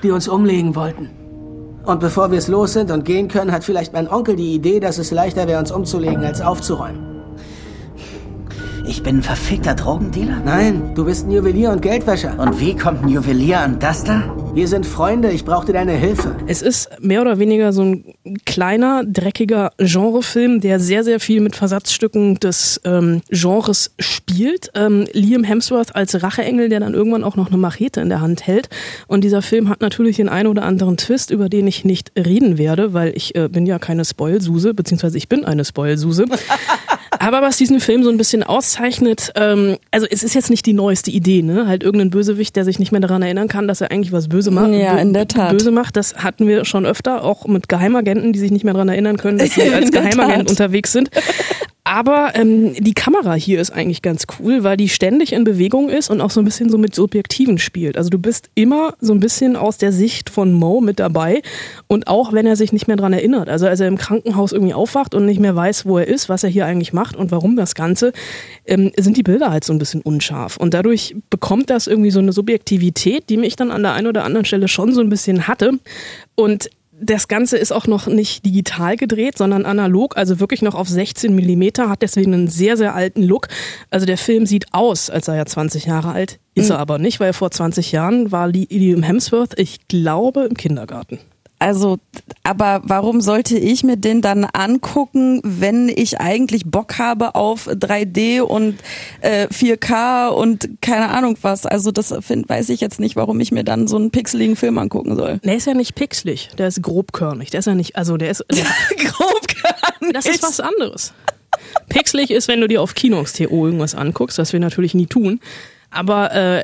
Die 0.03 0.12
uns 0.12 0.27
umlegen 0.27 0.75
wollten. 0.75 1.16
Und 1.88 2.01
bevor 2.01 2.32
wir 2.32 2.38
es 2.38 2.50
los 2.50 2.74
sind 2.74 2.91
und 2.91 3.06
gehen 3.06 3.29
können, 3.29 3.53
hat 3.53 3.63
vielleicht 3.63 3.94
mein 3.94 4.10
Onkel 4.10 4.36
die 4.36 4.53
Idee, 4.53 4.82
dass 4.82 4.98
es 4.98 5.10
leichter 5.12 5.48
wäre, 5.48 5.58
uns 5.58 5.72
umzulegen, 5.72 6.22
als 6.25 6.41
aufzuräumen. 6.41 7.16
Ich 8.89 9.03
bin 9.03 9.17
ein 9.17 9.22
verfickter 9.22 9.75
Drogendealer? 9.75 10.41
Nein, 10.46 10.96
du 10.96 11.03
bist 11.03 11.27
ein 11.27 11.32
Juwelier 11.32 11.72
und 11.72 11.82
Geldwäscher. 11.82 12.39
Und 12.39 12.58
wie 12.62 12.74
kommt 12.74 13.03
ein 13.03 13.10
Juwelier 13.10 13.60
an 13.60 13.79
das 13.79 14.06
da? 14.06 14.34
Wir 14.53 14.70
sind 14.70 14.86
Freunde, 14.86 15.29
ich 15.29 15.44
brauchte 15.44 15.74
deine 15.74 15.91
Hilfe. 15.91 16.34
Es 16.48 16.62
ist 16.62 16.89
mehr 17.01 17.22
oder 17.22 17.38
weniger 17.38 17.74
so 17.74 17.84
ein 17.84 18.15
kleiner, 18.46 19.03
dreckiger 19.06 19.72
Genrefilm, 19.77 20.62
der 20.62 20.79
sehr, 20.79 21.03
sehr 21.03 21.20
viel 21.20 21.41
mit 21.41 21.58
Versatzstücken 21.58 22.36
des 22.39 22.79
ähm, 22.86 23.22
Genres 23.29 23.94
spielt. 24.00 24.72
Ähm, 24.74 25.06
Liam 25.12 25.44
Hemsworth 25.44 25.94
als 25.94 26.24
Racheengel, 26.24 26.70
der 26.70 26.79
dann 26.79 26.94
irgendwann 26.94 27.25
auch 27.25 27.36
noch 27.36 27.48
eine 27.48 27.58
Machete 27.58 28.00
in 28.00 28.08
der 28.08 28.22
Hand 28.22 28.48
hält. 28.48 28.70
Und 29.08 29.25
dieser 29.25 29.41
Film 29.41 29.67
hat 29.67 29.82
natürlich 29.82 30.15
den 30.15 30.29
einen 30.29 30.48
oder 30.48 30.63
anderen 30.63 30.96
Twist, 30.96 31.29
über 31.29 31.50
den 31.50 31.67
ich 31.67 31.84
nicht 31.84 32.13
reden 32.17 32.58
werde, 32.58 32.94
weil 32.94 33.12
ich 33.15 33.36
äh, 33.36 33.50
bin 33.50 33.65
ja 33.65 33.79
keine 33.79 34.06
Spoilsuse, 34.06 34.74
beziehungsweise 34.74 35.17
ich 35.17 35.27
bin 35.27 35.44
eine 35.44 35.65
Spoilsuse. 35.65 36.25
Aber 37.19 37.41
was 37.41 37.57
diesen 37.57 37.79
Film 37.79 38.03
so 38.03 38.09
ein 38.09 38.17
bisschen 38.17 38.43
auszeichnet, 38.43 39.31
ähm, 39.36 39.77
also 39.91 40.07
es 40.09 40.24
ist 40.24 40.36
jetzt 40.36 40.50
nicht 40.50 40.65
die 40.65 40.74
neueste 40.74 41.12
Idee, 41.12 41.41
ne? 41.41 41.67
Halt 41.67 41.83
irgendein 41.83 42.09
Bösewicht, 42.09 42.55
der 42.55 42.65
sich 42.65 42.79
nicht 42.79 42.91
mehr 42.91 43.01
daran 43.01 43.21
erinnern 43.21 43.47
kann, 43.47 43.67
dass 43.67 43.81
er 43.81 43.91
eigentlich 43.91 44.12
was 44.12 44.27
böse 44.27 44.51
macht. 44.51 44.71
Ja, 44.71 44.97
in 44.97 45.13
der 45.13 45.27
Tat. 45.27 45.51
Böse 45.51 45.71
macht, 45.71 45.95
das 45.95 46.15
hatten 46.17 46.47
wir 46.47 46.65
schon 46.65 46.86
öfter, 46.86 47.24
auch 47.24 47.45
mit 47.47 47.69
Geheimagenten, 47.69 48.33
die 48.33 48.39
sich 48.39 48.51
nicht 48.51 48.63
mehr 48.63 48.74
daran 48.74 48.89
erinnern 48.89 49.17
können, 49.17 49.38
dass 49.38 49.53
sie 49.53 49.62
als 49.74 49.91
Geheimagent 49.91 50.50
unterwegs 50.50 50.91
sind. 50.91 51.09
Aber 51.88 52.34
ähm, 52.36 52.74
die 52.74 52.94
Kamera 52.94 53.34
hier 53.36 53.62
ist 53.62 53.72
eigentlich 53.72 54.01
ganz 54.01 54.25
cool, 54.39 54.65
weil 54.65 54.75
die 54.75 54.89
ständig 54.89 55.32
in 55.32 55.46
Bewegung 55.46 55.88
ist 55.88 56.10
und 56.10 56.20
auch 56.20 56.32
so 56.32 56.41
ein 56.41 56.44
bisschen 56.44 56.70
so 56.70 56.77
mit 56.77 56.94
Subjektiven 56.94 57.60
spielt. 57.60 57.98
Also 57.98 58.10
du 58.10 58.20
bist 58.20 58.50
immer 58.56 58.96
so 59.00 59.13
ein 59.13 59.22
bisschen 59.22 59.56
aus 59.56 59.77
der 59.77 59.94
Sicht 59.94 60.29
von 60.29 60.51
Mo 60.51 60.82
mit 60.82 61.00
dabei 61.00 61.41
und 61.88 62.10
auch 62.10 62.34
wenn 62.34 62.46
er 62.46 62.58
sich 62.58 62.74
nicht 62.74 62.89
mehr 62.89 62.98
dran 62.98 63.13
erinnert. 63.13 63.48
Also 63.48 63.67
als 63.67 63.79
er 63.79 63.88
im 63.88 63.98
Krankenhaus 63.98 64.51
irgendwie 64.51 64.74
aufwacht 64.74 65.15
und 65.15 65.25
nicht 65.25 65.39
mehr 65.39 65.56
weiß, 65.56 65.86
wo 65.86 65.98
er 65.98 66.10
ist, 66.10 66.27
was 66.27 66.44
er 66.44 66.50
hier 66.50 66.65
eigentlich 66.65 66.91
macht 66.91 67.15
und 67.15 67.32
warum 67.32 67.56
das 67.56 67.74
Ganze, 67.74 68.12
ähm, 68.65 68.91
sind 68.98 69.15
die 69.15 69.24
Bilder 69.24 69.50
halt 69.50 69.63
so 69.63 69.72
ein 69.72 69.79
bisschen 69.79 70.01
unscharf. 70.01 70.58
Und 70.58 70.74
dadurch 70.74 71.15
bekommt 71.29 71.70
das 71.70 71.88
irgendwie 71.88 72.12
so 72.12 72.20
eine 72.20 72.34
Subjektivität, 72.34 73.29
die 73.29 73.38
mich 73.38 73.56
dann 73.56 73.72
an 73.72 73.84
der 73.84 73.94
einen 73.94 74.08
oder 74.08 74.25
anderen 74.25 74.44
Stelle 74.44 74.67
schon 74.67 74.94
so 74.94 75.00
ein 75.00 75.08
bisschen 75.08 75.48
hatte. 75.48 75.79
Und 76.36 76.70
das 76.99 77.27
Ganze 77.27 77.57
ist 77.57 77.71
auch 77.71 77.85
noch 77.87 78.07
nicht 78.07 78.45
digital 78.45 78.97
gedreht, 78.97 79.37
sondern 79.37 79.65
analog, 79.65 80.17
also 80.17 80.39
wirklich 80.39 80.61
noch 80.61 80.75
auf 80.75 80.87
16 80.89 81.33
Millimeter, 81.33 81.89
hat 81.89 82.01
deswegen 82.01 82.33
einen 82.33 82.47
sehr, 82.47 82.75
sehr 82.77 82.95
alten 82.95 83.23
Look. 83.23 83.47
Also 83.89 84.05
der 84.05 84.17
Film 84.17 84.45
sieht 84.45 84.65
aus, 84.71 85.09
als 85.09 85.27
sei 85.27 85.37
er 85.37 85.45
20 85.45 85.85
Jahre 85.85 86.11
alt, 86.11 86.39
ist 86.55 86.65
Mhm. 86.69 86.71
er 86.75 86.79
aber 86.79 86.97
nicht, 86.97 87.19
weil 87.19 87.33
vor 87.33 87.51
20 87.51 87.91
Jahren 87.91 88.31
war 88.31 88.47
Liam 88.47 89.03
Hemsworth, 89.03 89.59
ich 89.59 89.87
glaube, 89.87 90.45
im 90.49 90.55
Kindergarten. 90.57 91.19
Also, 91.59 91.97
aber 92.43 92.81
warum 92.83 93.19
sollte 93.19 93.57
ich 93.57 93.83
mir 93.83 93.97
den 93.97 94.21
dann 94.21 94.45
angucken, 94.45 95.41
wenn 95.43 95.89
ich 95.89 96.19
eigentlich 96.19 96.65
Bock 96.65 96.99
habe 96.99 97.33
auf 97.33 97.67
3D 97.67 98.41
und 98.41 98.75
äh, 99.21 99.47
4K 99.47 100.27
und 100.27 100.69
keine 100.81 101.09
Ahnung 101.09 101.35
was? 101.41 101.65
Also 101.65 101.91
das 101.91 102.13
find, 102.21 102.47
weiß 102.47 102.69
ich 102.69 102.79
jetzt 102.79 102.99
nicht, 102.99 103.15
warum 103.15 103.39
ich 103.39 103.51
mir 103.51 103.63
dann 103.63 103.87
so 103.87 103.95
einen 103.95 104.11
pixeligen 104.11 104.55
Film 104.55 104.77
angucken 104.77 105.15
soll. 105.15 105.39
Der 105.43 105.55
ist 105.55 105.65
ja 105.65 105.73
nicht 105.73 105.95
pixelig, 105.95 106.49
der 106.59 106.67
ist 106.67 106.83
grobkörnig. 106.83 107.49
Der 107.49 107.59
ist 107.59 107.65
ja 107.65 107.73
nicht, 107.73 107.95
also 107.95 108.17
der 108.17 108.29
ist. 108.29 108.45
Der, 108.51 108.63
Grobkörnig. 108.97 110.13
Das 110.13 110.27
ist 110.27 110.43
was 110.43 110.59
anderes. 110.59 111.13
Pixelig 111.89 112.29
ist, 112.29 112.47
wenn 112.47 112.61
du 112.61 112.67
dir 112.67 112.83
auf 112.83 112.93
Kinox.to 112.93 113.43
irgendwas 113.43 113.95
anguckst, 113.95 114.37
was 114.37 114.53
wir 114.53 114.59
natürlich 114.59 114.93
nie 114.93 115.07
tun. 115.07 115.39
Aber 115.89 116.33
äh, 116.33 116.63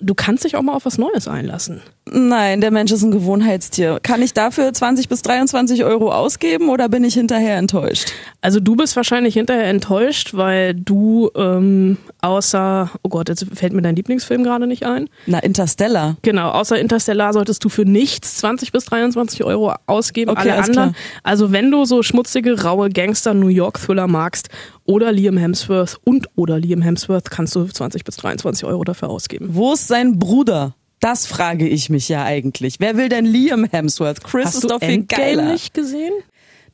du 0.00 0.14
kannst 0.14 0.44
dich 0.44 0.56
auch 0.56 0.62
mal 0.62 0.74
auf 0.74 0.84
was 0.84 0.98
Neues 0.98 1.28
einlassen. 1.28 1.82
Nein, 2.10 2.60
der 2.60 2.72
Mensch 2.72 2.90
ist 2.90 3.04
ein 3.04 3.12
Gewohnheitstier. 3.12 4.00
Kann 4.02 4.22
ich 4.22 4.34
dafür 4.34 4.72
20 4.72 5.08
bis 5.08 5.22
23 5.22 5.84
Euro 5.84 6.12
ausgeben 6.12 6.68
oder 6.68 6.88
bin 6.88 7.04
ich 7.04 7.14
hinterher 7.14 7.56
enttäuscht? 7.56 8.12
Also 8.40 8.58
du 8.58 8.74
bist 8.74 8.96
wahrscheinlich 8.96 9.34
hinterher 9.34 9.66
enttäuscht, 9.66 10.34
weil 10.34 10.74
du 10.74 11.30
ähm, 11.36 11.98
außer, 12.20 12.90
oh 13.04 13.08
Gott, 13.08 13.28
jetzt 13.28 13.46
fällt 13.54 13.72
mir 13.72 13.82
dein 13.82 13.94
Lieblingsfilm 13.94 14.42
gerade 14.42 14.66
nicht 14.66 14.84
ein. 14.84 15.08
Na, 15.26 15.38
Interstellar. 15.38 16.16
Genau, 16.22 16.50
außer 16.50 16.76
Interstellar 16.78 17.32
solltest 17.32 17.64
du 17.64 17.68
für 17.68 17.84
nichts 17.84 18.38
20 18.38 18.72
bis 18.72 18.84
23 18.86 19.44
Euro 19.44 19.72
ausgeben. 19.86 20.32
Okay, 20.32 20.50
Alle 20.50 20.54
anderen. 20.54 20.72
klar. 20.72 20.92
Also 21.22 21.52
wenn 21.52 21.70
du 21.70 21.84
so 21.84 22.02
schmutzige, 22.02 22.62
raue 22.62 22.90
Gangster-New 22.90 23.48
York-Thriller 23.48 24.08
magst 24.08 24.48
oder 24.84 25.12
Liam 25.12 25.36
Hemsworth 25.36 25.98
und 26.04 26.26
oder 26.34 26.58
Liam 26.58 26.82
Hemsworth, 26.82 27.30
kannst 27.30 27.54
du 27.54 27.64
20 27.64 28.02
bis 28.02 28.16
23 28.16 28.64
Euro 28.64 28.82
dafür 28.82 29.08
ausgeben. 29.08 29.50
Wo 29.52 29.74
ist 29.74 29.86
sein 29.86 30.18
Bruder? 30.18 30.74
Das 31.02 31.26
frage 31.26 31.66
ich 31.66 31.90
mich 31.90 32.08
ja 32.08 32.22
eigentlich. 32.22 32.76
Wer 32.78 32.96
will 32.96 33.08
denn 33.08 33.24
Liam 33.24 33.64
Hemsworth? 33.64 34.22
Chris 34.22 34.46
Hast 34.46 34.54
ist 34.54 34.64
du 34.64 34.68
doch 34.68 34.78
viel 34.78 35.02
geiler. 35.02 35.50
nicht 35.50 35.74
gesehen? 35.74 36.12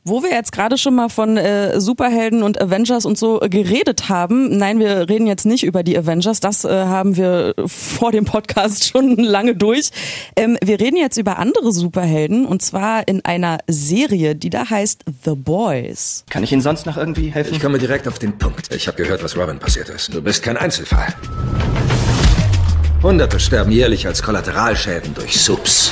Wo 0.05 0.21
wir 0.21 0.29
jetzt 0.29 0.51
gerade 0.51 0.77
schon 0.77 0.93
mal 0.93 1.09
von 1.09 1.35
äh, 1.35 1.81
Superhelden 1.81 2.43
und 2.43 2.61
Avengers 2.61 3.05
und 3.05 3.17
so 3.17 3.41
äh, 3.41 3.49
geredet 3.49 4.07
haben, 4.07 4.55
nein, 4.55 4.77
wir 4.79 5.09
reden 5.09 5.25
jetzt 5.25 5.47
nicht 5.47 5.63
über 5.63 5.81
die 5.81 5.97
Avengers, 5.97 6.39
das 6.39 6.63
äh, 6.63 6.69
haben 6.69 7.17
wir 7.17 7.55
vor 7.65 8.11
dem 8.11 8.25
Podcast 8.25 8.87
schon 8.87 9.15
lange 9.17 9.55
durch. 9.55 9.89
Ähm, 10.35 10.59
wir 10.63 10.79
reden 10.79 10.97
jetzt 10.97 11.17
über 11.17 11.39
andere 11.39 11.71
Superhelden 11.71 12.45
und 12.45 12.61
zwar 12.61 13.07
in 13.07 13.25
einer 13.25 13.57
Serie, 13.67 14.35
die 14.35 14.51
da 14.51 14.69
heißt 14.69 15.05
The 15.25 15.33
Boys. 15.33 16.23
Kann 16.29 16.43
ich 16.43 16.51
Ihnen 16.51 16.61
sonst 16.61 16.85
noch 16.85 16.97
irgendwie 16.97 17.29
helfen? 17.31 17.55
Ich 17.55 17.61
komme 17.61 17.79
direkt 17.79 18.07
auf 18.07 18.19
den 18.19 18.37
Punkt. 18.37 18.71
Ich 18.75 18.87
habe 18.87 19.01
gehört, 19.01 19.23
was 19.23 19.35
Robin 19.35 19.57
passiert 19.57 19.89
ist. 19.89 20.13
Du 20.13 20.21
bist 20.21 20.43
kein 20.43 20.55
Einzelfall. 20.55 21.15
Hunderte 23.01 23.39
sterben 23.39 23.71
jährlich 23.71 24.05
als 24.07 24.21
Kollateralschäden 24.21 25.13
durch 25.13 25.41
Subs. 25.41 25.91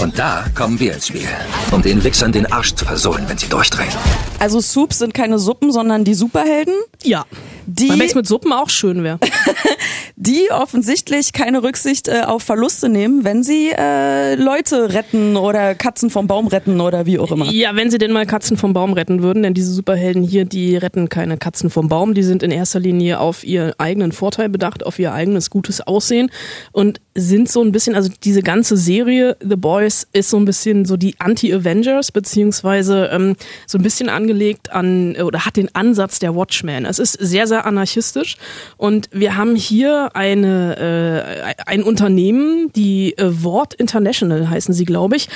Und 0.00 0.16
da 0.18 0.44
kommen 0.54 0.78
wir 0.78 0.94
ins 0.94 1.08
Spiel, 1.08 1.26
um 1.72 1.82
den 1.82 2.02
Wichsern 2.04 2.30
den 2.30 2.50
Arsch 2.50 2.74
zu 2.74 2.84
versohlen, 2.84 3.24
wenn 3.28 3.36
sie 3.36 3.48
durchdrehen. 3.48 3.90
Also 4.38 4.60
Soups 4.60 4.98
sind 4.98 5.12
keine 5.12 5.38
Suppen, 5.40 5.72
sondern 5.72 6.04
die 6.04 6.14
Superhelden, 6.14 6.74
Ja. 7.02 7.24
Die, 7.70 7.88
Weil 7.88 8.02
es 8.02 8.14
mit 8.14 8.26
Suppen 8.26 8.52
auch 8.52 8.68
schön 8.68 9.04
wäre. 9.04 9.18
die 10.16 10.50
offensichtlich 10.50 11.32
keine 11.32 11.62
Rücksicht 11.62 12.08
äh, 12.08 12.22
auf 12.26 12.42
Verluste 12.42 12.88
nehmen, 12.88 13.24
wenn 13.24 13.42
sie 13.42 13.70
äh, 13.70 14.34
Leute 14.34 14.92
retten 14.92 15.36
oder 15.36 15.74
Katzen 15.74 16.10
vom 16.10 16.26
Baum 16.26 16.48
retten 16.48 16.80
oder 16.80 17.06
wie 17.06 17.18
auch 17.18 17.30
immer. 17.30 17.50
Ja, 17.50 17.74
wenn 17.76 17.90
sie 17.90 17.98
denn 17.98 18.12
mal 18.12 18.26
Katzen 18.26 18.56
vom 18.56 18.72
Baum 18.72 18.92
retten 18.92 19.22
würden, 19.22 19.42
denn 19.42 19.54
diese 19.54 19.72
Superhelden 19.72 20.22
hier, 20.22 20.44
die 20.44 20.76
retten 20.76 21.08
keine 21.08 21.36
Katzen 21.36 21.70
vom 21.70 21.88
Baum, 21.88 22.14
die 22.14 22.22
sind 22.22 22.42
in 22.42 22.50
erster 22.50 22.80
Linie 22.80 23.20
auf 23.20 23.44
ihren 23.44 23.72
eigenen 23.78 24.12
Vorteil 24.12 24.48
bedacht, 24.48 24.84
auf 24.84 24.98
ihr 24.98 25.12
eigenes 25.12 25.48
gutes 25.48 25.80
Aussehen 25.80 26.30
und 26.72 27.00
sind 27.14 27.48
so 27.48 27.62
ein 27.62 27.72
bisschen, 27.72 27.94
also 27.94 28.10
diese 28.22 28.42
ganze 28.42 28.76
Serie 28.76 29.36
The 29.40 29.56
Boys 29.56 30.06
ist 30.12 30.30
so 30.30 30.36
ein 30.36 30.44
bisschen 30.44 30.84
so 30.84 30.96
die 30.96 31.14
Anti-Avengers, 31.18 32.12
beziehungsweise 32.12 33.10
ähm, 33.12 33.36
so 33.66 33.78
ein 33.78 33.82
bisschen 33.82 34.08
angelegt 34.08 34.72
an, 34.72 35.16
oder 35.16 35.44
hat 35.46 35.56
den 35.56 35.74
Ansatz 35.74 36.18
der 36.18 36.34
Watchmen. 36.34 36.84
Es 36.84 36.98
ist 36.98 37.12
sehr, 37.12 37.46
sehr 37.46 37.59
anarchistisch 37.64 38.36
und 38.76 39.08
wir 39.12 39.36
haben 39.36 39.56
hier 39.56 40.10
eine, 40.14 41.54
äh, 41.56 41.62
ein 41.66 41.82
Unternehmen, 41.82 42.72
die 42.74 43.16
äh, 43.18 43.42
Wort 43.42 43.74
International 43.74 44.50
heißen 44.50 44.74
sie, 44.74 44.84
glaube 44.84 45.16
ich, 45.16 45.28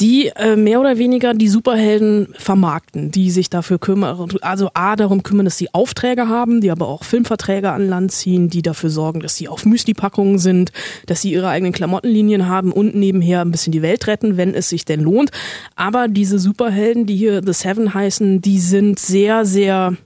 die 0.00 0.28
äh, 0.36 0.56
mehr 0.56 0.80
oder 0.80 0.98
weniger 0.98 1.34
die 1.34 1.48
Superhelden 1.48 2.28
vermarkten, 2.36 3.10
die 3.10 3.30
sich 3.30 3.48
dafür 3.48 3.78
kümmern, 3.78 4.28
also 4.40 4.70
A, 4.74 4.96
darum 4.96 5.22
kümmern, 5.22 5.44
dass 5.44 5.56
sie 5.56 5.72
Aufträge 5.72 6.28
haben, 6.28 6.60
die 6.60 6.70
aber 6.70 6.88
auch 6.88 7.04
Filmverträge 7.04 7.70
an 7.70 7.88
Land 7.88 8.12
ziehen, 8.12 8.50
die 8.50 8.62
dafür 8.62 8.90
sorgen, 8.90 9.20
dass 9.20 9.36
sie 9.36 9.48
auf 9.48 9.64
Müsli-Packungen 9.64 10.38
sind, 10.38 10.72
dass 11.06 11.22
sie 11.22 11.32
ihre 11.32 11.48
eigenen 11.48 11.72
Klamottenlinien 11.72 12.48
haben 12.48 12.72
und 12.72 12.94
nebenher 12.94 13.42
ein 13.42 13.50
bisschen 13.50 13.72
die 13.72 13.82
Welt 13.82 14.06
retten, 14.06 14.36
wenn 14.36 14.54
es 14.54 14.68
sich 14.68 14.84
denn 14.84 15.00
lohnt. 15.00 15.30
Aber 15.76 16.08
diese 16.08 16.38
Superhelden, 16.38 17.06
die 17.06 17.16
hier 17.16 17.42
The 17.44 17.52
Seven 17.52 17.94
heißen, 17.94 18.40
die 18.40 18.58
sind 18.58 18.98
sehr, 18.98 19.44
sehr 19.44 19.96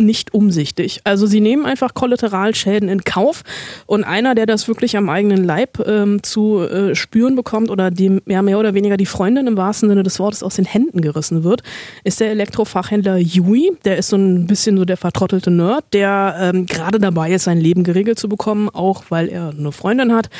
nicht 0.00 0.34
umsichtig. 0.34 1.00
Also 1.04 1.26
sie 1.26 1.40
nehmen 1.40 1.66
einfach 1.66 1.94
Kollateralschäden 1.94 2.88
in 2.88 3.04
Kauf 3.04 3.42
und 3.86 4.04
einer, 4.04 4.34
der 4.34 4.46
das 4.46 4.66
wirklich 4.66 4.96
am 4.96 5.08
eigenen 5.08 5.44
Leib 5.44 5.78
ähm, 5.86 6.22
zu 6.22 6.60
äh, 6.60 6.94
spüren 6.94 7.36
bekommt 7.36 7.70
oder 7.70 7.90
dem 7.90 8.20
ja, 8.26 8.42
mehr 8.42 8.58
oder 8.58 8.74
weniger 8.74 8.96
die 8.96 9.06
Freundin 9.06 9.46
im 9.46 9.56
wahrsten 9.56 9.88
Sinne 9.88 10.02
des 10.02 10.18
Wortes 10.18 10.42
aus 10.42 10.56
den 10.56 10.64
Händen 10.64 11.00
gerissen 11.00 11.44
wird, 11.44 11.62
ist 12.04 12.20
der 12.20 12.30
Elektrofachhändler 12.30 13.18
Yui. 13.18 13.72
Der 13.84 13.98
ist 13.98 14.08
so 14.08 14.16
ein 14.16 14.46
bisschen 14.46 14.76
so 14.76 14.84
der 14.84 14.96
vertrottelte 14.96 15.50
Nerd, 15.50 15.84
der 15.92 16.36
ähm, 16.40 16.66
gerade 16.66 16.98
dabei 16.98 17.32
ist, 17.32 17.44
sein 17.44 17.60
Leben 17.60 17.84
geregelt 17.84 18.18
zu 18.18 18.28
bekommen, 18.28 18.68
auch 18.68 19.04
weil 19.10 19.28
er 19.28 19.50
eine 19.50 19.72
Freundin 19.72 20.12
hat 20.12 20.30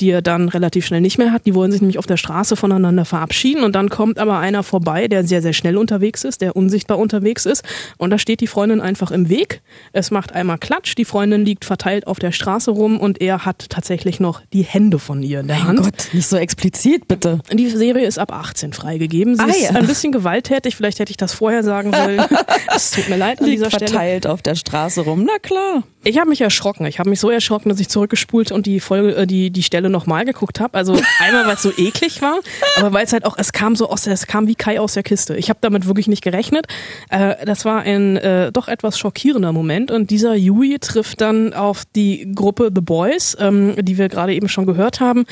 die 0.00 0.10
er 0.10 0.22
dann 0.22 0.48
relativ 0.48 0.86
schnell 0.86 1.00
nicht 1.00 1.18
mehr 1.18 1.32
hat. 1.32 1.46
Die 1.46 1.54
wollen 1.54 1.70
sich 1.72 1.80
nämlich 1.80 1.98
auf 1.98 2.06
der 2.06 2.16
Straße 2.16 2.56
voneinander 2.56 3.04
verabschieden 3.04 3.62
und 3.64 3.74
dann 3.74 3.88
kommt 3.90 4.18
aber 4.18 4.38
einer 4.38 4.62
vorbei, 4.62 5.08
der 5.08 5.24
sehr, 5.24 5.42
sehr 5.42 5.52
schnell 5.52 5.76
unterwegs 5.76 6.24
ist, 6.24 6.40
der 6.40 6.56
unsichtbar 6.56 6.98
unterwegs 6.98 7.46
ist 7.46 7.62
und 7.98 8.10
da 8.10 8.18
steht 8.18 8.40
die 8.40 8.46
Freundin 8.46 8.80
einfach 8.80 9.10
im 9.10 9.28
Weg. 9.28 9.60
Es 9.92 10.10
macht 10.10 10.32
einmal 10.34 10.58
Klatsch, 10.58 10.94
die 10.96 11.04
Freundin 11.04 11.44
liegt 11.44 11.64
verteilt 11.64 12.06
auf 12.06 12.18
der 12.18 12.32
Straße 12.32 12.70
rum 12.70 12.98
und 12.98 13.20
er 13.20 13.44
hat 13.44 13.66
tatsächlich 13.68 14.20
noch 14.20 14.40
die 14.52 14.62
Hände 14.62 14.98
von 14.98 15.22
ihr 15.22 15.40
in 15.40 15.48
der 15.48 15.58
Mein 15.58 15.66
Hand. 15.68 15.82
Gott, 15.82 16.08
nicht 16.12 16.26
so 16.28 16.36
explizit, 16.36 17.06
bitte. 17.08 17.40
Die 17.52 17.68
Serie 17.68 18.06
ist 18.06 18.18
ab 18.18 18.32
18 18.32 18.72
freigegeben. 18.72 19.36
Sie 19.36 19.42
Ah, 19.42 19.46
ist 19.48 19.60
ja. 19.62 19.70
ein 19.70 19.86
bisschen 19.86 20.12
gewalttätig, 20.12 20.76
vielleicht 20.76 20.98
hätte 20.98 21.10
ich 21.10 21.16
das 21.18 21.34
vorher 21.34 21.62
sagen 21.62 21.92
sollen. 21.92 22.20
es 22.74 22.90
tut 22.92 23.08
mir 23.08 23.16
leid 23.16 23.40
an 23.40 23.46
Liegt 23.46 23.58
dieser 23.58 23.70
Stelle. 23.70 23.88
verteilt 23.90 24.26
auf 24.26 24.40
der 24.42 24.54
Straße 24.54 25.02
rum. 25.02 25.24
Na 25.26 25.38
klar. 25.42 25.82
Ich 26.02 26.18
habe 26.18 26.30
mich 26.30 26.40
erschrocken. 26.40 26.86
Ich 26.86 26.98
habe 26.98 27.10
mich 27.10 27.20
so 27.20 27.28
erschrocken, 27.28 27.68
dass 27.68 27.78
ich 27.78 27.90
zurückgespult 27.90 28.52
und 28.52 28.64
die 28.64 28.80
Folge, 28.80 29.14
äh, 29.16 29.26
die 29.26 29.50
die 29.50 29.62
Stelle 29.62 29.89
nochmal 29.90 30.24
geguckt 30.24 30.60
habe. 30.60 30.74
Also 30.74 30.98
einmal, 31.20 31.46
weil 31.46 31.54
es 31.54 31.62
so 31.62 31.72
eklig 31.76 32.22
war, 32.22 32.38
aber 32.76 32.92
weil 32.92 33.04
es 33.04 33.12
halt 33.12 33.24
auch, 33.24 33.36
es 33.38 33.52
kam 33.52 33.76
so 33.76 33.88
aus, 33.88 34.06
es 34.06 34.26
kam 34.26 34.46
wie 34.46 34.54
Kai 34.54 34.80
aus 34.80 34.94
der 34.94 35.02
Kiste. 35.02 35.36
Ich 35.36 35.50
habe 35.50 35.58
damit 35.60 35.86
wirklich 35.86 36.08
nicht 36.08 36.22
gerechnet. 36.22 36.66
Äh, 37.10 37.44
das 37.44 37.64
war 37.64 37.82
ein 37.82 38.16
äh, 38.16 38.52
doch 38.52 38.68
etwas 38.68 38.98
schockierender 38.98 39.52
Moment 39.52 39.90
und 39.90 40.10
dieser 40.10 40.34
Yui 40.34 40.78
trifft 40.78 41.20
dann 41.20 41.52
auf 41.52 41.84
die 41.94 42.32
Gruppe 42.34 42.70
The 42.74 42.80
Boys, 42.80 43.36
ähm, 43.40 43.74
die 43.78 43.98
wir 43.98 44.08
gerade 44.08 44.34
eben 44.34 44.48
schon 44.48 44.66
gehört 44.66 45.00
haben. 45.00 45.24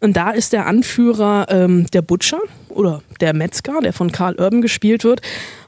Und 0.00 0.16
da 0.18 0.30
ist 0.30 0.52
der 0.52 0.66
Anführer 0.66 1.46
ähm, 1.48 1.86
der 1.92 2.02
Butcher 2.02 2.40
oder 2.68 3.02
der 3.20 3.32
Metzger, 3.32 3.80
der 3.80 3.94
von 3.94 4.12
Karl 4.12 4.34
Urban 4.34 4.60
gespielt 4.60 5.02
wird. 5.02 5.22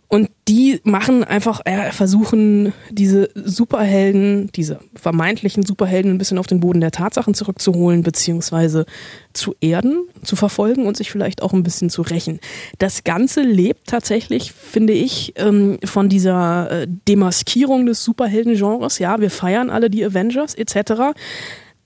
Und 0.09 0.31
die 0.47 0.81
machen 0.85 1.25
einfach, 1.25 1.63
äh, 1.65 1.91
versuchen 1.91 2.73
diese 2.91 3.29
Superhelden, 3.35 4.51
diese 4.55 4.79
vermeintlichen 4.95 5.65
Superhelden 5.65 6.13
ein 6.13 6.19
bisschen 6.19 6.39
auf 6.39 6.47
den 6.47 6.61
Boden 6.61 6.81
der 6.81 6.93
Tatsachen 6.93 7.35
zurückzuholen, 7.35 8.03
beziehungsweise 8.03 8.87
zu 9.33 9.57
erden, 9.61 10.07
zu 10.23 10.37
verfolgen 10.37 10.87
und 10.87 10.97
sich 10.97 11.11
vielleicht 11.11 11.43
auch 11.43 11.53
ein 11.53 11.65
bisschen 11.65 11.91
zu 11.91 12.03
rächen. 12.03 12.39
Das 12.79 13.03
Ganze 13.03 13.43
lebt 13.43 13.89
tatsächlich, 13.89 14.53
finde 14.53 14.93
ich, 14.93 15.33
ähm, 15.37 15.79
von 15.85 16.09
dieser 16.09 16.71
äh, 16.71 16.87
Demaskierung 17.09 17.87
des 17.87 18.05
Superheldengenres. 18.05 19.01
Ja, 19.01 19.21
wir 19.21 19.31
feiern 19.31 19.71
alle 19.71 19.91
die 19.91 20.05
Avengers 20.05 20.55
etc. 20.55 21.17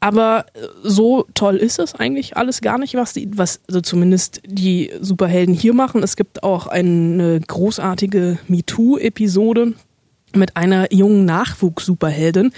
Aber 0.01 0.47
äh, 0.55 0.61
so 0.83 1.27
toll 1.35 1.57
ist 1.57 1.79
es 1.79 1.95
eigentlich 1.95 2.37
alles 2.37 2.63
gar 2.63 2.79
nicht, 2.79 2.95
was 2.95 3.13
die, 3.13 3.29
was 3.37 3.61
also 3.69 3.81
zumindest 3.83 4.41
die 4.47 4.91
Superhelden 5.01 5.55
hier 5.55 5.75
machen. 5.75 6.03
Es 6.03 6.17
gibt 6.17 6.43
auch 6.43 6.67
eine 6.67 7.41
großartige 7.41 8.39
MeToo-Episode 8.49 9.75
mit 10.37 10.57
einer 10.57 10.93
jungen 10.93 11.25
Nachwuchs-Superheldin, 11.25 12.53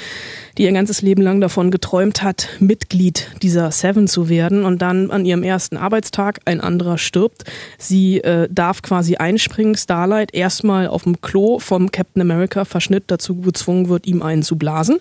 die 0.59 0.64
ihr 0.64 0.73
ganzes 0.73 1.02
Leben 1.02 1.23
lang 1.23 1.41
davon 1.41 1.71
geträumt 1.71 2.23
hat, 2.23 2.49
Mitglied 2.61 3.29
dieser 3.43 3.71
Seven 3.71 4.09
zu 4.09 4.29
werden 4.29 4.64
und 4.64 4.83
dann 4.83 5.11
an 5.11 5.25
ihrem 5.25 5.43
ersten 5.43 5.76
Arbeitstag 5.76 6.41
ein 6.45 6.61
anderer 6.61 6.99
stirbt. 6.99 7.45
Sie 7.79 8.19
äh, 8.19 8.49
darf 8.50 8.83
quasi 8.83 9.17
einspringen, 9.17 9.75
Starlight 9.76 10.35
erstmal 10.35 10.87
auf 10.87 11.05
dem 11.05 11.21
Klo 11.21 11.59
vom 11.59 11.91
Captain 11.91 12.23
America 12.23 12.64
Verschnitt 12.64 13.05
dazu 13.07 13.37
gezwungen 13.37 13.88
wird, 13.88 14.07
ihm 14.07 14.23
einen 14.23 14.43
zu 14.43 14.57
blasen. 14.57 14.99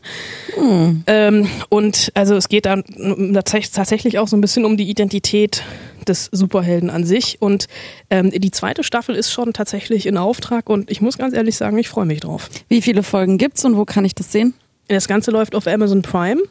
Mhm. 0.60 1.04
Ähm, 1.08 1.48
und 1.70 2.12
also 2.16 2.36
es 2.36 2.50
geht 2.50 2.66
dann 2.66 2.84
tatsächlich 3.74 4.20
auch 4.20 4.28
so 4.28 4.38
ein 4.38 4.42
bisschen 4.42 4.66
um 4.66 4.78
die 4.78 4.90
Identität 4.90 5.64
des 6.06 6.30
Superhelden 6.32 6.90
an 6.90 7.06
sich. 7.06 7.42
Und 7.42 7.68
ähm, 8.10 8.32
die 8.32 8.52
zweite 8.52 8.84
Staffel 8.84 9.16
ist 9.16 9.32
schon 9.32 9.54
tatsächlich 9.54 10.06
in 10.06 10.18
Auftrag 10.18 10.70
und 10.70 10.90
ich 10.92 11.02
muss 11.02 11.18
ganz 11.18 11.34
ehrlich 11.34 11.58
sagen, 11.58 11.78
ich 11.78 11.90
freue 11.90 12.06
mich 12.06 12.22
drauf. 12.22 12.50
Wie 12.68 12.82
viele 12.82 13.04
Folgen 13.04 13.38
gibt's 13.38 13.66
und 13.66 13.78
wo 13.78 13.86
kann 13.86 14.06
ich 14.06 14.16
das 14.16 14.32
sehen? 14.32 14.54
Das 14.88 15.08
Ganze 15.08 15.32
läuft 15.32 15.56
auf 15.56 15.68
Amazon 15.68 16.02
Prime 16.02 16.42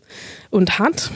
und 0.50 0.78
hat 0.78 1.10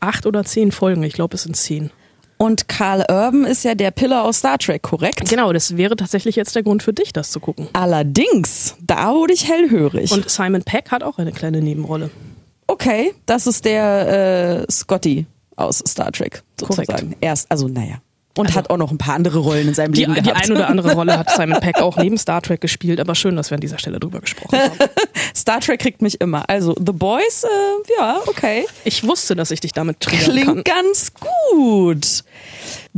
acht 0.00 0.26
oder 0.26 0.44
zehn 0.44 0.72
Folgen. 0.72 1.02
Ich 1.02 1.12
glaube, 1.12 1.34
es 1.34 1.42
sind 1.42 1.56
zehn. 1.56 1.90
Und 2.38 2.68
Carl 2.68 3.00
Urban 3.08 3.44
ist 3.44 3.64
ja 3.64 3.74
der 3.74 3.90
Pillar 3.90 4.24
aus 4.24 4.38
Star 4.38 4.58
Trek, 4.58 4.82
korrekt? 4.82 5.28
Genau, 5.28 5.52
das 5.52 5.76
wäre 5.76 5.96
tatsächlich 5.96 6.36
jetzt 6.36 6.54
der 6.54 6.62
Grund 6.62 6.82
für 6.82 6.92
dich, 6.92 7.12
das 7.12 7.30
zu 7.30 7.40
gucken. 7.40 7.68
Allerdings, 7.72 8.76
da 8.80 9.14
wurde 9.14 9.32
ich 9.32 9.48
hellhörig. 9.48 10.12
Und 10.12 10.28
Simon 10.28 10.62
Peck 10.62 10.90
hat 10.90 11.02
auch 11.02 11.18
eine 11.18 11.32
kleine 11.32 11.62
Nebenrolle. 11.62 12.10
Okay, 12.66 13.14
das 13.24 13.46
ist 13.46 13.64
der 13.64 14.66
äh, 14.68 14.70
Scotty 14.72 15.26
aus 15.56 15.82
Star 15.86 16.12
Trek 16.12 16.42
sozusagen. 16.60 16.86
Korrekt. 16.86 17.16
Erst, 17.20 17.50
also 17.50 17.68
naja. 17.68 18.00
Und 18.36 18.48
also, 18.48 18.58
hat 18.58 18.70
auch 18.70 18.76
noch 18.76 18.90
ein 18.90 18.98
paar 18.98 19.14
andere 19.14 19.38
Rollen 19.38 19.68
in 19.68 19.74
seinem 19.74 19.92
die, 19.92 20.00
Leben 20.00 20.14
gehabt. 20.14 20.26
Die 20.26 20.32
eine 20.32 20.54
oder 20.54 20.68
andere 20.68 20.92
Rolle 20.92 21.18
hat 21.18 21.30
Simon 21.36 21.58
Peck 21.60 21.80
auch 21.80 21.96
neben 21.96 22.18
Star 22.18 22.42
Trek 22.42 22.60
gespielt, 22.60 23.00
aber 23.00 23.14
schön, 23.14 23.34
dass 23.34 23.50
wir 23.50 23.54
an 23.54 23.62
dieser 23.62 23.78
Stelle 23.78 23.98
drüber 23.98 24.20
gesprochen 24.20 24.58
haben. 24.58 24.76
Star 25.34 25.60
Trek 25.60 25.80
kriegt 25.80 26.02
mich 26.02 26.20
immer. 26.20 26.48
Also 26.48 26.74
The 26.76 26.92
Boys, 26.92 27.44
äh, 27.44 27.92
ja, 27.98 28.20
okay. 28.26 28.66
Ich 28.84 29.04
wusste, 29.04 29.36
dass 29.36 29.50
ich 29.50 29.60
dich 29.60 29.72
damit 29.72 30.00
triggern 30.00 30.30
Klingt 30.30 30.46
kann. 30.46 30.64
ganz 30.64 31.12
gut. 31.14 32.24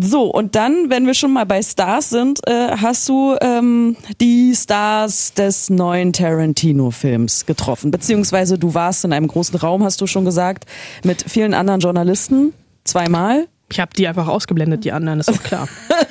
So, 0.00 0.26
und 0.26 0.54
dann, 0.54 0.90
wenn 0.90 1.06
wir 1.06 1.14
schon 1.14 1.32
mal 1.32 1.44
bei 1.44 1.60
Stars 1.60 2.10
sind, 2.10 2.38
äh, 2.46 2.76
hast 2.76 3.08
du 3.08 3.34
ähm, 3.40 3.96
die 4.20 4.54
Stars 4.54 5.34
des 5.34 5.70
neuen 5.70 6.12
Tarantino-Films 6.12 7.46
getroffen. 7.46 7.90
Beziehungsweise 7.90 8.58
du 8.58 8.74
warst 8.74 9.04
in 9.04 9.12
einem 9.12 9.26
großen 9.26 9.58
Raum, 9.58 9.82
hast 9.82 10.00
du 10.00 10.06
schon 10.06 10.24
gesagt, 10.24 10.66
mit 11.02 11.24
vielen 11.28 11.52
anderen 11.52 11.80
Journalisten. 11.80 12.52
Zweimal. 12.84 13.48
Ich 13.72 13.80
habe 13.80 13.90
die 13.96 14.06
einfach 14.06 14.28
ausgeblendet, 14.28 14.84
die 14.84 14.92
anderen, 14.92 15.18
ist 15.18 15.30
doch 15.30 15.42
klar. 15.42 15.68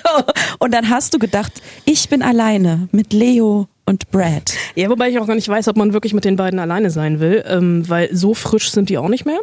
und 0.59 0.73
dann 0.73 0.89
hast 0.89 1.13
du 1.13 1.17
gedacht, 1.17 1.53
ich 1.85 2.09
bin 2.09 2.21
alleine 2.21 2.89
mit 2.91 3.13
Leo 3.13 3.67
und 3.85 4.11
Brad. 4.11 4.53
Ja, 4.75 4.89
wobei 4.89 5.09
ich 5.09 5.17
auch 5.17 5.27
gar 5.27 5.35
nicht 5.35 5.47
weiß, 5.47 5.69
ob 5.69 5.77
man 5.77 5.93
wirklich 5.93 6.13
mit 6.13 6.25
den 6.25 6.35
beiden 6.35 6.59
alleine 6.59 6.89
sein 6.89 7.21
will, 7.21 7.43
ähm, 7.47 7.87
weil 7.87 8.13
so 8.13 8.33
frisch 8.33 8.69
sind 8.69 8.89
die 8.89 8.97
auch 8.97 9.07
nicht 9.07 9.25
mehr. 9.25 9.39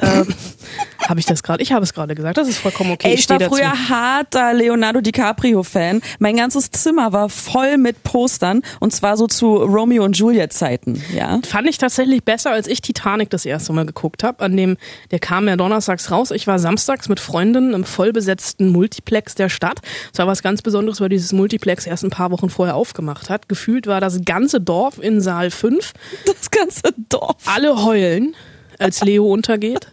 Ähm, 0.00 0.26
habe 1.08 1.20
ich 1.20 1.26
das 1.26 1.42
gerade? 1.42 1.62
Ich 1.62 1.72
habe 1.72 1.82
es 1.82 1.92
gerade 1.92 2.14
gesagt. 2.14 2.36
Das 2.36 2.48
ist 2.48 2.58
vollkommen 2.58 2.92
okay. 2.92 3.08
Ey, 3.08 3.14
ich, 3.14 3.20
ich 3.20 3.30
war 3.30 3.40
früher 3.40 3.70
dazu. 3.70 3.88
harter 3.88 4.54
Leonardo 4.54 5.00
DiCaprio-Fan. 5.00 6.00
Mein 6.18 6.36
ganzes 6.36 6.70
Zimmer 6.70 7.12
war 7.12 7.28
voll 7.28 7.78
mit 7.78 8.02
Postern 8.04 8.62
und 8.80 8.92
zwar 8.92 9.16
so 9.16 9.26
zu 9.26 9.56
Romeo 9.56 10.04
und 10.04 10.16
Juliet 10.16 10.52
Zeiten. 10.52 11.02
Ja. 11.14 11.40
Fand 11.46 11.68
ich 11.68 11.78
tatsächlich 11.78 12.22
besser, 12.22 12.50
als 12.50 12.68
ich 12.68 12.80
Titanic 12.80 13.30
das 13.30 13.44
erste 13.44 13.72
Mal 13.72 13.86
geguckt 13.86 14.22
habe. 14.22 14.44
An 14.44 14.56
dem, 14.56 14.76
der 15.10 15.18
kam 15.18 15.48
ja 15.48 15.56
donnerstags 15.56 16.10
raus. 16.10 16.30
Ich 16.30 16.46
war 16.46 16.58
samstags 16.58 17.08
mit 17.08 17.18
Freundinnen 17.18 17.74
im 17.74 17.84
vollbesetzten 17.84 18.70
Multiplex 18.70 19.34
der 19.34 19.48
Stadt. 19.48 19.80
Es 20.12 20.18
war 20.18 20.26
was 20.26 20.42
ganz 20.42 20.62
Besonderes, 20.62 21.00
weil 21.00 21.08
dieses 21.08 21.32
Multiplex 21.32 21.86
erst 21.86 22.04
ein 22.04 22.10
paar 22.10 22.30
Wochen 22.30 22.50
vorher 22.50 22.76
aufgemacht 22.76 23.30
hat. 23.30 23.48
Gefühlt 23.48 23.86
war 23.86 24.00
das 24.00 24.20
ganze 24.24 24.60
Dorf 24.60 24.98
in 24.98 25.20
Saal 25.20 25.50
5. 25.50 25.92
Das 26.26 26.50
ganze 26.50 26.82
Dorf. 27.08 27.36
Alle 27.46 27.84
heulen 27.84 28.34
als 28.78 29.02
Leo 29.02 29.26
untergeht. 29.32 29.88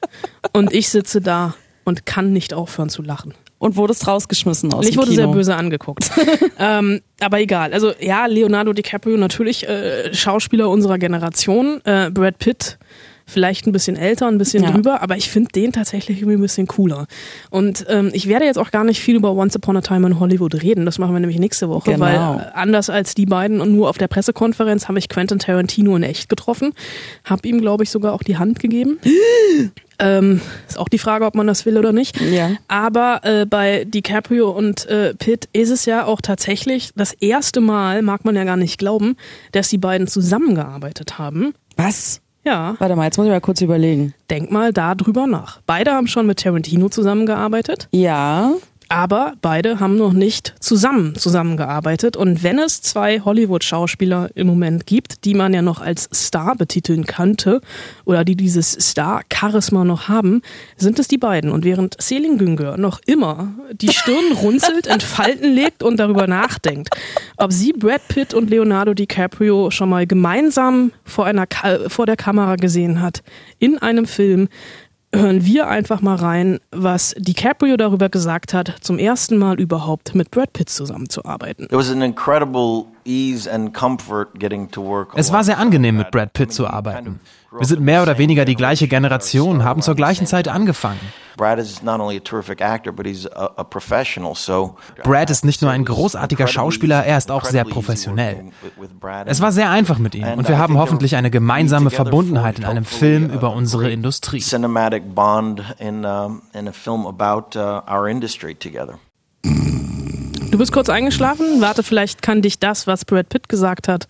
Und 0.54 0.74
ich 0.74 0.90
sitze 0.90 1.22
da 1.22 1.56
und 1.84 2.06
kann 2.06 2.34
nicht 2.34 2.54
aufhören 2.54 2.90
zu 2.90 3.02
lachen. 3.02 3.34
Und 3.58 3.78
wurdest 3.78 4.08
rausgeschmissen 4.08 4.74
aus 4.74 4.88
Ich 4.88 4.98
wurde 4.98 5.12
Kino. 5.12 5.24
sehr 5.24 5.28
böse 5.28 5.56
angeguckt. 5.56 6.12
ähm, 6.60 7.02
aber 7.22 7.40
egal. 7.40 7.74
Also 7.74 7.94
ja, 8.00 8.26
Leonardo 8.26 8.74
DiCaprio 8.74 9.18
natürlich 9.18 9.68
äh, 9.68 10.14
Schauspieler 10.14 10.70
unserer 10.70 10.98
Generation. 10.98 11.82
Äh, 11.86 12.12
Brad 12.12 12.38
Pitt 12.38 12.78
vielleicht 13.26 13.66
ein 13.68 13.72
bisschen 13.72 13.96
älter, 13.96 14.28
ein 14.28 14.38
bisschen 14.38 14.64
Ja. 14.64 14.72
drüber, 14.72 15.02
aber 15.02 15.18
ich 15.18 15.30
finde 15.30 15.50
den 15.52 15.72
tatsächlich 15.72 16.18
irgendwie 16.20 16.38
ein 16.38 16.42
bisschen 16.42 16.68
cooler. 16.68 17.08
Und 17.50 17.86
ähm, 17.90 18.12
ich 18.14 18.28
werde 18.28 18.46
jetzt 18.46 18.58
auch 18.58 18.72
gar 18.72 18.84
nicht 18.84 19.00
viel 19.02 19.16
über 19.16 19.32
Once 19.34 19.56
Upon 19.56 19.78
a 19.78 19.82
Time 19.82 20.06
in 20.08 20.20
Hollywood 20.20 20.62
reden. 20.62 20.86
Das 20.86 21.00
machen 21.00 21.14
wir 21.14 21.20
nämlich 21.20 21.40
nächste 21.40 21.70
Woche, 21.70 21.92
Genau. 21.94 22.06
weil 22.06 22.16
äh, 22.16 22.52
anders 22.54 22.90
als 22.90 23.16
die 23.16 23.26
beiden 23.26 23.62
und 23.62 23.72
nur 23.74 23.90
auf 23.90 23.98
der 23.98 24.08
Pressekonferenz 24.08 24.88
habe 24.88 25.00
ich 25.00 25.10
Quentin 25.10 25.40
Tarantino 25.40 25.96
in 25.96 26.04
echt 26.04 26.30
getroffen. 26.30 26.74
Hab 27.24 27.46
ihm, 27.46 27.62
glaube 27.62 27.84
ich, 27.84 27.90
sogar 27.90 28.14
auch 28.14 28.24
die 28.24 28.38
Hand 28.38 28.60
gegeben. 28.60 29.00
Ähm, 29.98 30.42
ist 30.68 30.78
auch 30.78 30.90
die 30.90 30.98
Frage, 30.98 31.26
ob 31.26 31.36
man 31.36 31.48
das 31.48 31.66
will 31.66 31.78
oder 31.78 31.94
nicht. 31.94 32.20
Ja. 32.20 32.52
Aber 32.68 33.22
äh, 33.24 33.46
bei 33.46 33.86
DiCaprio 33.86 34.50
und 34.50 34.86
äh, 34.88 35.14
Pitt 35.16 35.48
ist 35.54 35.70
es 35.70 35.86
ja 35.86 36.04
auch 36.04 36.20
tatsächlich 36.20 36.90
das 36.98 37.14
erste 37.14 37.62
Mal, 37.62 38.02
mag 38.02 38.26
man 38.26 38.36
ja 38.36 38.44
gar 38.44 38.58
nicht 38.58 38.78
glauben, 38.78 39.16
dass 39.54 39.70
die 39.70 39.78
beiden 39.78 40.08
zusammengearbeitet 40.08 41.18
haben. 41.18 41.54
Was? 41.78 42.20
Ja. 42.46 42.76
Warte 42.78 42.96
mal, 42.96 43.06
jetzt 43.06 43.18
muss 43.18 43.26
ich 43.26 43.32
mal 43.32 43.42
kurz 43.42 43.62
überlegen. 43.62 44.14
Denk 44.30 44.52
mal 44.52 44.72
da 44.72 44.94
drüber 44.94 45.26
nach. 45.26 45.62
Beide 45.66 45.92
haben 45.92 46.08
schon 46.08 46.28
mit 46.28 46.40
Tarantino 46.40 46.90
zusammengearbeitet. 46.90 47.88
Ja. 47.92 48.54
Aber 48.90 49.34
beide 49.42 49.80
haben 49.80 49.98
noch 49.98 50.14
nicht 50.14 50.54
zusammen 50.60 51.16
zusammengearbeitet. 51.16 52.16
Und 52.16 52.44
wenn 52.44 52.60
es 52.60 52.82
zwei 52.82 53.20
Hollywood-Schauspieler 53.20 54.30
im 54.36 54.48
Moment 54.48 54.86
gibt, 54.86 55.26
die 55.26 55.34
man 55.34 55.54
ja 55.54 55.62
noch 55.62 55.82
als 55.82 56.08
Star 56.14 56.56
betiteln 56.56 57.06
könnte 57.06 57.62
oder 58.06 58.24
die 58.24 58.36
dieses 58.36 58.72
Star-Charisma 58.72 59.84
noch 59.84 60.08
haben, 60.08 60.42
sind 60.78 61.00
es 61.00 61.08
die 61.08 61.18
beiden. 61.18 61.52
Und 61.52 61.66
während 61.66 62.00
Selin 62.00 62.38
Güngör 62.38 62.78
noch 62.78 63.00
immer 63.06 63.54
die 63.72 63.90
Stirn 63.90 64.34
runzelt, 64.42 64.88
in 64.88 65.02
Falten 65.02 65.54
legt 65.54 65.82
und 65.82 65.98
darüber 65.98 66.28
nachdenkt, 66.28 66.90
ob 67.38 67.52
sie 67.52 67.74
Brad 67.74 68.08
Pitt 68.08 68.34
und 68.34 68.50
Leonardo 68.50 68.94
DiCaprio 68.94 69.72
schon 69.72 69.90
mal 69.90 70.06
gemeinsam 70.06 70.92
vor, 71.04 71.26
einer 71.26 71.48
Ka 71.48 71.90
vor 71.90 72.06
der 72.06 72.18
Kamera 72.18 72.56
gesehen 72.56 73.02
hat, 73.02 73.24
in 73.58 73.80
einem 73.80 74.06
Film, 74.06 74.48
hören 75.16 75.46
wir 75.46 75.68
einfach 75.68 76.02
mal 76.02 76.16
rein, 76.16 76.60
was 76.72 77.16
DiCaprio 77.18 77.78
darüber 77.78 78.10
gesagt 78.10 78.54
hat, 78.54 78.76
zum 78.82 79.00
ersten 79.00 79.38
Mal 79.38 79.60
überhaupt 79.60 80.16
mit 80.16 80.32
Brad 80.32 80.54
Pitt 80.54 80.70
zusammenzuarbeiten. 80.70 81.66
It 81.66 81.74
was 81.74 81.90
an 81.90 82.02
incredible 82.02 82.86
ease 83.06 83.52
and 83.52 83.74
comfort 83.74 84.40
getting 84.40 84.70
to 84.72 84.84
work. 84.84 85.14
Es 85.16 85.32
war 85.32 85.44
sehr 85.44 85.58
angenehm, 85.58 85.98
mit 85.98 86.12
Brad 86.12 86.34
Pitt 86.34 86.54
zu 86.54 86.68
arbeiten. 86.68 87.20
Wir 87.58 87.66
sind 87.66 87.82
mehr 87.82 88.02
oder 88.02 88.18
weniger 88.18 88.46
die 88.46 88.56
gleiche 88.56 88.88
Generation, 88.88 89.64
haben 89.64 89.82
zur 89.82 89.96
gleichen 89.96 90.26
Zeit 90.28 90.48
angefangen. 90.48 91.00
Brad 91.38 91.60
ist 91.60 91.84
nicht 95.46 95.62
nur 95.62 95.72
ein 95.72 95.86
großartiger 95.86 96.48
Schauspieler, 96.48 97.06
er 97.06 97.18
ist 97.18 97.30
auch 97.32 97.46
sehr 97.46 97.66
professionell. 97.66 98.52
Es 99.26 99.42
war 99.42 99.52
sehr 99.52 99.70
einfach 99.70 99.98
mit 99.98 100.16
ihm 100.16 100.26
und 100.26 100.48
wir 100.48 100.58
haben 100.58 100.78
hoffentlich 100.78 101.16
eine 101.16 101.30
gemeinsame 101.30 101.90
Verbundenheit 101.90 102.60
in 102.60 102.66
einem 102.66 102.86
Film 102.86 103.30
über 103.30 103.52
unsere 103.52 103.92
Industrie. 103.92 104.40
cinematic 104.40 105.14
bond 105.14 105.62
in 105.80 106.06
in 106.54 106.68
a 106.68 106.72
film 106.72 107.06
about 107.06 107.58
uh, 107.58 107.82
our 107.92 108.08
industry 108.08 108.56
together. 108.56 108.98
Du 109.44 110.58
bist 110.58 110.72
kurz 110.72 110.88
eingeschlafen. 110.90 111.60
Warte, 111.60 111.84
vielleicht 111.84 112.22
kann 112.22 112.42
dich 112.42 112.60
das, 112.60 112.88
was 112.88 113.04
Brad 113.04 113.28
Pitt 113.28 113.50
gesagt 113.50 113.90
hat, 113.90 114.08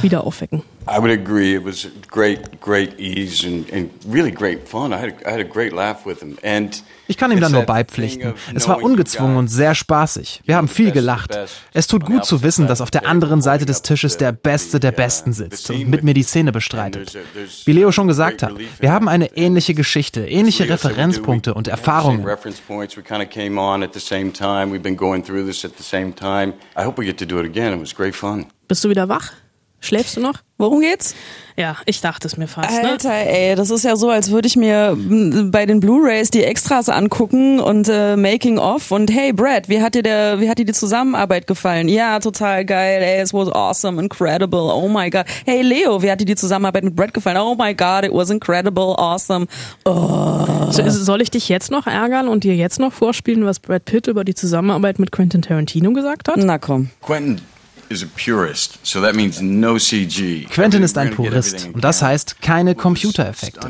wieder 0.00 0.24
aufwecken. 0.24 0.62
I 0.88 0.98
would 1.00 1.10
agree. 1.10 1.54
It 1.56 1.64
was 1.64 1.88
great, 2.08 2.60
great 2.60 2.98
ease 3.00 3.44
and, 3.44 3.68
and 3.72 3.90
really 4.08 4.30
great 4.30 4.68
fun. 4.68 4.92
I 4.92 4.98
had, 4.98 5.14
I 5.26 5.30
had 5.32 5.40
a 5.40 5.44
great 5.44 5.72
laugh 5.72 6.06
with 6.06 6.20
him. 6.20 6.38
And 6.44 6.80
Ich 7.08 7.16
kann 7.16 7.32
ihm 7.32 7.40
da 7.40 7.48
nur 7.48 7.62
beipflichten. 7.64 8.34
Es 8.54 8.68
war 8.68 8.82
ungezwungen 8.82 9.36
und 9.36 9.48
sehr 9.48 9.74
spaßig. 9.74 10.42
Wir 10.44 10.56
haben 10.56 10.68
viel 10.68 10.92
gelacht. 10.92 11.36
Es 11.72 11.86
tut 11.86 12.04
gut 12.04 12.24
zu 12.24 12.42
wissen, 12.42 12.66
dass 12.68 12.80
auf 12.80 12.90
der 12.90 13.06
anderen 13.06 13.42
Seite 13.42 13.64
des 13.66 13.82
Tisches 13.82 14.16
der 14.16 14.32
Beste 14.32 14.78
der 14.80 14.92
Besten 14.92 15.32
sitzt 15.32 15.70
und 15.70 15.88
mit 15.88 16.04
mir 16.04 16.14
die 16.14 16.22
Szene 16.22 16.52
bestreitet. 16.52 17.16
Wie 17.64 17.72
Leo 17.72 17.90
schon 17.92 18.06
gesagt 18.08 18.42
hat, 18.42 18.54
wir 18.80 18.92
haben 18.92 19.08
eine 19.08 19.36
ähnliche 19.36 19.74
Geschichte, 19.74 20.26
ähnliche 20.26 20.68
Referenzpunkte 20.68 21.54
und 21.54 21.68
Erfahrungen. 21.68 22.24
reference 22.24 22.60
points. 22.60 22.96
We 22.96 23.02
kind 23.02 23.22
of 23.22 23.30
came 23.30 23.60
on 23.60 23.82
at 23.82 23.92
the 23.92 24.00
same 24.00 24.32
time. 24.32 24.72
We've 24.72 24.82
been 24.82 24.96
going 24.96 25.24
through 25.24 25.46
this 25.46 25.64
at 25.64 25.76
the 25.76 25.84
same 25.84 26.14
time. 26.14 26.54
I 26.76 26.84
hope 26.84 27.00
we 27.00 27.04
get 27.06 27.18
to 27.18 27.26
do 27.26 27.38
it 27.40 27.46
again. 27.46 27.72
It 27.72 27.80
was 27.80 27.94
great 27.94 28.14
fun. 28.14 28.46
Bist 28.68 28.84
du 28.84 28.88
wieder 28.88 29.08
wach? 29.08 29.32
Schläfst 29.86 30.16
du 30.16 30.20
noch? 30.20 30.40
Worum 30.58 30.80
geht's? 30.80 31.14
Ja, 31.56 31.76
ich 31.86 32.00
dachte 32.00 32.26
es 32.26 32.36
mir 32.36 32.48
fast. 32.48 32.76
Alter, 32.82 33.08
ne? 33.08 33.28
ey, 33.28 33.54
das 33.54 33.70
ist 33.70 33.84
ja 33.84 33.94
so, 33.94 34.10
als 34.10 34.32
würde 34.32 34.48
ich 34.48 34.56
mir 34.56 34.96
bei 34.98 35.64
den 35.64 35.78
Blu-rays 35.78 36.30
die 36.30 36.42
Extras 36.42 36.88
angucken 36.88 37.60
und 37.60 37.88
äh, 37.88 38.16
Making 38.16 38.58
of 38.58 38.90
und 38.90 39.10
hey 39.12 39.32
Brad, 39.32 39.68
wie 39.68 39.80
hat 39.80 39.94
dir 39.94 40.02
der, 40.02 40.40
wie 40.40 40.50
hat 40.50 40.58
dir 40.58 40.64
die 40.64 40.72
Zusammenarbeit 40.72 41.46
gefallen? 41.46 41.88
Ja, 41.88 42.18
total 42.18 42.64
geil. 42.64 43.00
Ey, 43.00 43.22
it 43.22 43.32
was 43.32 43.48
awesome, 43.48 44.02
incredible. 44.02 44.72
Oh 44.74 44.88
my 44.88 45.08
god. 45.08 45.26
Hey 45.44 45.62
Leo, 45.62 46.02
wie 46.02 46.10
hat 46.10 46.20
dir 46.20 46.26
die 46.26 46.36
Zusammenarbeit 46.36 46.82
mit 46.82 46.96
Brad 46.96 47.14
gefallen? 47.14 47.36
Oh 47.36 47.54
my 47.54 47.72
god, 47.72 48.04
it 48.04 48.12
was 48.12 48.30
incredible, 48.30 48.96
awesome. 48.98 49.46
Oh. 49.84 50.70
So, 50.72 50.82
soll 50.90 51.22
ich 51.22 51.30
dich 51.30 51.48
jetzt 51.48 51.70
noch 51.70 51.86
ärgern 51.86 52.26
und 52.26 52.42
dir 52.42 52.56
jetzt 52.56 52.80
noch 52.80 52.92
vorspielen, 52.92 53.46
was 53.46 53.60
Brad 53.60 53.84
Pitt 53.84 54.08
über 54.08 54.24
die 54.24 54.34
Zusammenarbeit 54.34 54.98
mit 54.98 55.12
Quentin 55.12 55.42
Tarantino 55.42 55.92
gesagt 55.92 56.28
hat? 56.28 56.38
Na 56.38 56.58
komm. 56.58 56.90
Quentin 57.02 57.40
Quentin 60.50 60.82
ist 60.82 60.96
ein 60.98 61.10
Purist 61.14 61.68
und 61.72 61.84
das 61.84 62.02
heißt 62.02 62.40
keine 62.40 62.74
Computereffekte. 62.74 63.60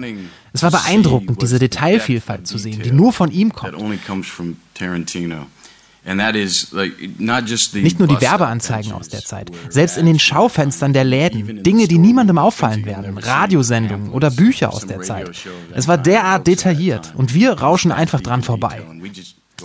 Es 0.52 0.62
war 0.62 0.70
beeindruckend, 0.70 1.42
diese 1.42 1.58
Detailvielfalt 1.58 2.46
zu 2.46 2.56
sehen, 2.58 2.80
die 2.82 2.90
nur 2.92 3.12
von 3.12 3.30
ihm 3.30 3.52
kommt. 3.52 3.74
Nicht 7.82 7.98
nur 7.98 8.06
die 8.06 8.20
Werbeanzeigen 8.20 8.92
aus 8.92 9.08
der 9.08 9.24
Zeit, 9.24 9.50
selbst 9.68 9.98
in 9.98 10.06
den 10.06 10.20
Schaufenstern 10.20 10.92
der 10.92 11.02
Läden, 11.04 11.64
Dinge, 11.64 11.88
die 11.88 11.98
niemandem 11.98 12.38
auffallen 12.38 12.86
werden, 12.86 13.18
Radiosendungen 13.18 14.10
oder 14.10 14.30
Bücher 14.30 14.72
aus 14.72 14.86
der 14.86 15.02
Zeit. 15.02 15.30
Es 15.74 15.88
war 15.88 15.98
derart 15.98 16.46
detailliert 16.46 17.12
und 17.16 17.34
wir 17.34 17.52
rauschen 17.52 17.90
einfach 17.90 18.20
dran 18.20 18.42
vorbei. 18.44 18.82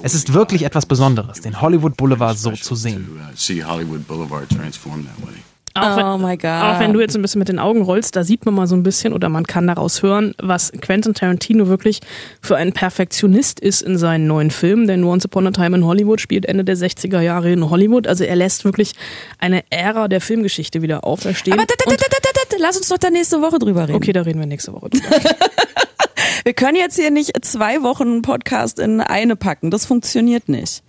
Es 0.04 0.14
ist 0.14 0.34
wirklich 0.34 0.64
etwas 0.64 0.86
Besonderes, 0.86 1.42
den 1.42 1.62
Hollywood 1.62 1.98
Boulevard 1.98 2.38
so 2.38 2.52
zu 2.52 2.76
sehen. 2.76 3.20
Auch 5.74 5.96
wenn, 5.96 6.06
oh 6.06 6.18
my 6.18 6.36
God. 6.36 6.50
Auch 6.50 6.80
wenn 6.80 6.92
du 6.92 7.00
jetzt 7.00 7.16
ein 7.16 7.22
bisschen 7.22 7.40
mit 7.40 7.48
den 7.48 7.60
Augen 7.60 7.82
rollst, 7.82 8.16
da 8.16 8.24
sieht 8.24 8.46
man 8.46 8.54
mal 8.54 8.68
so 8.68 8.76
ein 8.76 8.84
bisschen 8.84 9.14
oder 9.14 9.30
man 9.30 9.48
kann 9.48 9.68
daraus 9.68 10.04
hören, 10.04 10.34
was 10.38 10.72
Quentin 10.82 11.14
Tarantino 11.14 11.68
wirklich 11.68 12.02
für 12.42 12.58
ein 12.58 12.74
Perfektionist 12.74 13.60
ist 13.60 13.82
in 13.82 13.98
seinen 13.98 14.28
neuen 14.28 14.52
Filmen. 14.52 14.88
Denn 14.88 15.04
Once 15.06 15.26
Upon 15.26 15.48
a 15.48 15.52
Time 15.52 15.78
in 15.78 15.86
Hollywood 15.86 16.20
spielt 16.20 16.46
Ende 16.46 16.66
der 16.66 16.76
60er 16.76 17.22
Jahre 17.22 17.52
in 17.52 17.70
Hollywood. 17.70 18.06
Also 18.08 18.26
er 18.26 18.36
lässt 18.36 18.66
wirklich 18.66 18.94
eine 19.40 19.64
Ära 19.70 20.10
der 20.10 20.20
Filmgeschichte 20.20 20.82
wieder 20.82 21.06
auferstehen. 21.06 21.58
Aber 21.58 21.68
lass 22.60 22.78
uns 22.78 22.90
doch 22.90 22.98
da 22.98 23.10
nächste 23.10 23.42
Woche 23.42 23.58
drüber 23.60 23.84
reden. 23.84 23.96
Okay, 23.96 24.12
da 24.12 24.24
reden 24.24 24.40
wir 24.40 24.48
nächste 24.48 24.74
Woche 24.74 24.90
drüber. 24.90 25.06
Wir 26.44 26.54
können 26.54 26.76
jetzt 26.76 26.96
hier 26.96 27.12
nicht 27.12 27.34
zwei 27.46 27.84
Wochen 27.84 28.22
Podcast 28.22 28.80
in 28.80 29.02
eine 29.02 29.36
packen. 29.36 29.72
Das 29.72 29.86
funktioniert 29.86 30.50
nicht. 30.50 30.84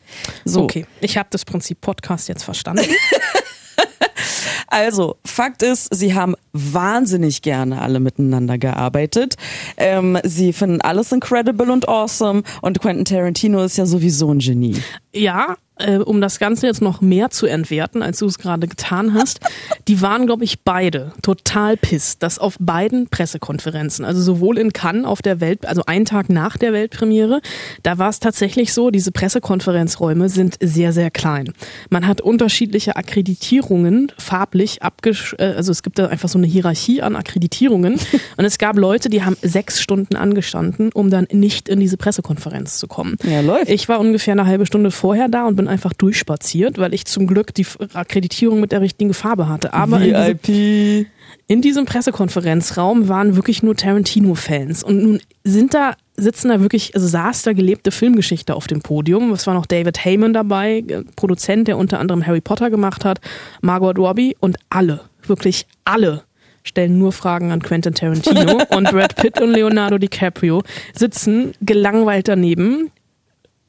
So. 0.45 0.63
Okay, 0.63 0.87
ich 1.01 1.17
habe 1.17 1.29
das 1.31 1.45
Prinzip 1.45 1.81
Podcast 1.81 2.29
jetzt 2.29 2.43
verstanden. 2.43 2.87
Also, 4.69 5.17
Fakt 5.25 5.63
ist, 5.63 5.95
sie 5.95 6.15
haben 6.15 6.35
wahnsinnig 6.53 7.43
gerne 7.43 7.83
alle 7.83 8.01
miteinander 8.01 8.57
gearbeitet. 8.57 9.35
Ähm, 9.77 10.19
sie 10.25 10.53
finden 10.53 10.81
alles 10.81 11.13
incredible 11.13 11.71
und 11.71 11.89
awesome 11.89 12.43
und 12.63 12.81
Quentin 12.81 13.05
Tarantino 13.05 13.63
ist 13.65 13.77
ja 13.77 13.87
sowieso 13.87 14.33
ein 14.33 14.39
Genie. 14.39 14.81
Ja, 15.15 15.57
äh, 15.83 15.97
um 15.97 16.21
das 16.21 16.39
Ganze 16.39 16.67
jetzt 16.67 16.83
noch 16.83 17.01
mehr 17.01 17.31
zu 17.31 17.47
entwerten, 17.47 18.03
als 18.03 18.19
du 18.19 18.27
es 18.27 18.39
gerade 18.39 18.67
getan 18.67 19.15
hast, 19.15 19.41
die 19.89 20.01
waren, 20.01 20.27
glaube 20.27 20.45
ich, 20.45 20.61
beide 20.61 21.13
total 21.23 21.77
pisst, 21.77 22.23
dass 22.23 22.39
auf 22.39 22.57
beiden 22.61 23.09
Pressekonferenzen, 23.09 24.05
also 24.05 24.23
sowohl 24.23 24.59
in 24.59 24.73
Cannes 24.73 25.07
auf 25.07 25.23
der 25.23 25.41
Welt, 25.41 25.67
also 25.67 25.83
einen 25.87 26.05
Tag 26.05 26.29
nach 26.29 26.57
der 26.57 26.73
Weltpremiere, 26.73 27.41
da 27.83 27.99
war 27.99 28.11
es 28.11 28.21
tatsächlich 28.21 28.73
so, 28.73 28.91
diese 28.91 29.13
Pressekonferenzräume 29.13 30.29
sind 30.29 30.57
sehr, 30.61 30.93
sehr 30.93 31.11
klein. 31.11 31.53
Man 31.91 32.07
hat 32.07 32.21
unterschiedliche 32.21 32.97
Akkreditierungen 32.97 34.13
farblich 34.19 34.83
abgesch, 34.83 35.35
äh, 35.39 35.45
also 35.45 35.73
es 35.73 35.83
gibt 35.83 35.99
da 35.99 36.07
einfach 36.07 36.29
so 36.29 36.39
eine 36.39 36.47
Hierarchie 36.47 37.03
an 37.03 37.17
Akkreditierungen 37.17 37.95
und 38.37 38.45
es 38.45 38.59
gab 38.59 38.79
Leute, 38.79 39.09
die 39.09 39.25
haben 39.25 39.37
sechs 39.43 39.81
Stunden 39.81 40.17
angestanden, 40.17 40.91
um 40.93 41.11
dann 41.11 41.27
nicht 41.33 41.69
in 41.69 41.81
diese 41.81 41.97
Pressekonferenz 41.97 42.79
zu 42.79 42.87
kommen. 42.87 43.17
Ja, 43.25 43.41
läuft. 43.41 43.71
Ich 43.71 43.89
war 43.89 43.99
ungefähr 43.99 44.33
eine 44.33 44.47
halbe 44.47 44.67
Stunde 44.67 44.91
vorher 45.03 45.29
da 45.29 45.49
und 45.49 45.57
bin 45.57 45.67
einfach 45.67 45.93
durchspaziert, 45.93 46.79
weil 46.79 46.95
ich 46.95 47.07
zum 47.07 47.27
Glück 47.27 47.53
die 47.53 47.67
Akkreditierung 47.93 48.61
mit 48.61 48.71
der 48.71 48.81
richtigen 48.81 49.15
Farbe 49.15 49.49
hatte. 49.49 49.75
Aber 49.75 50.01
VIP. 50.01 50.49
In 50.49 50.55
diesem, 50.55 51.07
in 51.49 51.61
diesem 51.61 51.85
Pressekonferenzraum 51.87 53.09
waren 53.09 53.35
wirklich 53.35 53.65
nur 53.65 53.75
Tarantino-Fans. 53.75 54.85
Und 54.85 55.03
nun 55.03 55.21
sind 55.43 55.75
da 55.75 55.95
sitzen 56.17 56.51
da 56.51 56.61
wirklich, 56.61 56.95
also 56.95 57.09
saß 57.09 57.43
da 57.43 57.53
gelebte 57.53 57.91
Filmgeschichte 57.91 58.55
auf 58.55 58.69
dem 58.69 58.81
Podium. 58.81 59.33
Es 59.33 59.49
war 59.49 59.55
noch 59.55 59.67
David 59.67 60.05
Heyman 60.05 60.35
dabei, 60.35 60.85
äh, 60.87 61.03
Produzent, 61.17 61.67
der 61.67 61.79
unter 61.79 61.99
anderem 61.99 62.25
Harry 62.25 62.41
Potter 62.41 62.71
gemacht 62.71 63.05
hat, 63.05 63.21
Margot 63.61 63.99
Robbie 63.99 64.37
und 64.39 64.57
alle, 64.71 65.01
wirklich 65.27 65.67
alle 65.85 66.23
stellen 66.63 66.97
nur 66.97 67.11
Fragen 67.11 67.51
an 67.51 67.61
Quentin 67.61 67.95
Tarantino 67.95 68.63
und 68.71 68.89
Brad 68.91 69.17
Pitt 69.17 69.41
und 69.41 69.51
Leonardo 69.51 69.99
DiCaprio 69.99 70.63
sitzen 70.95 71.55
gelangweilt 71.61 72.29
daneben, 72.29 72.93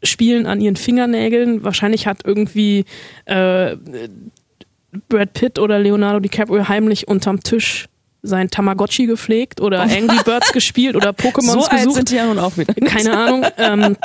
spielen 0.04 0.46
an 0.46 0.62
ihren 0.62 0.76
Fingernägeln. 0.76 1.64
Wahrscheinlich 1.64 2.08
hat 2.08 2.22
irgendwie 2.26 2.86
äh, 3.26 3.78
Brad 5.10 5.34
Pitt 5.34 5.60
oder 5.60 5.80
Leonardo 5.80 6.20
DiCaprio 6.20 6.68
heimlich 6.68 7.08
unterm 7.08 7.42
Tisch 7.42 7.88
sein 8.24 8.50
Tamagotchi 8.50 9.06
gepflegt 9.06 9.60
oder 9.60 9.82
Angry 9.82 10.24
Birds 10.24 10.54
gespielt 10.54 10.96
oder 10.96 11.10
Pokémons 11.10 11.52
so 11.52 11.60
gesucht. 11.60 11.74
Alt 11.74 11.94
sind 11.94 12.10
die 12.10 12.16
ja 12.16 12.26
nun 12.26 12.40
auch 12.40 12.58
wieder. 12.58 12.74
Keine 12.74 13.18
Ahnung. 13.18 13.46
Ähm, 13.58 13.98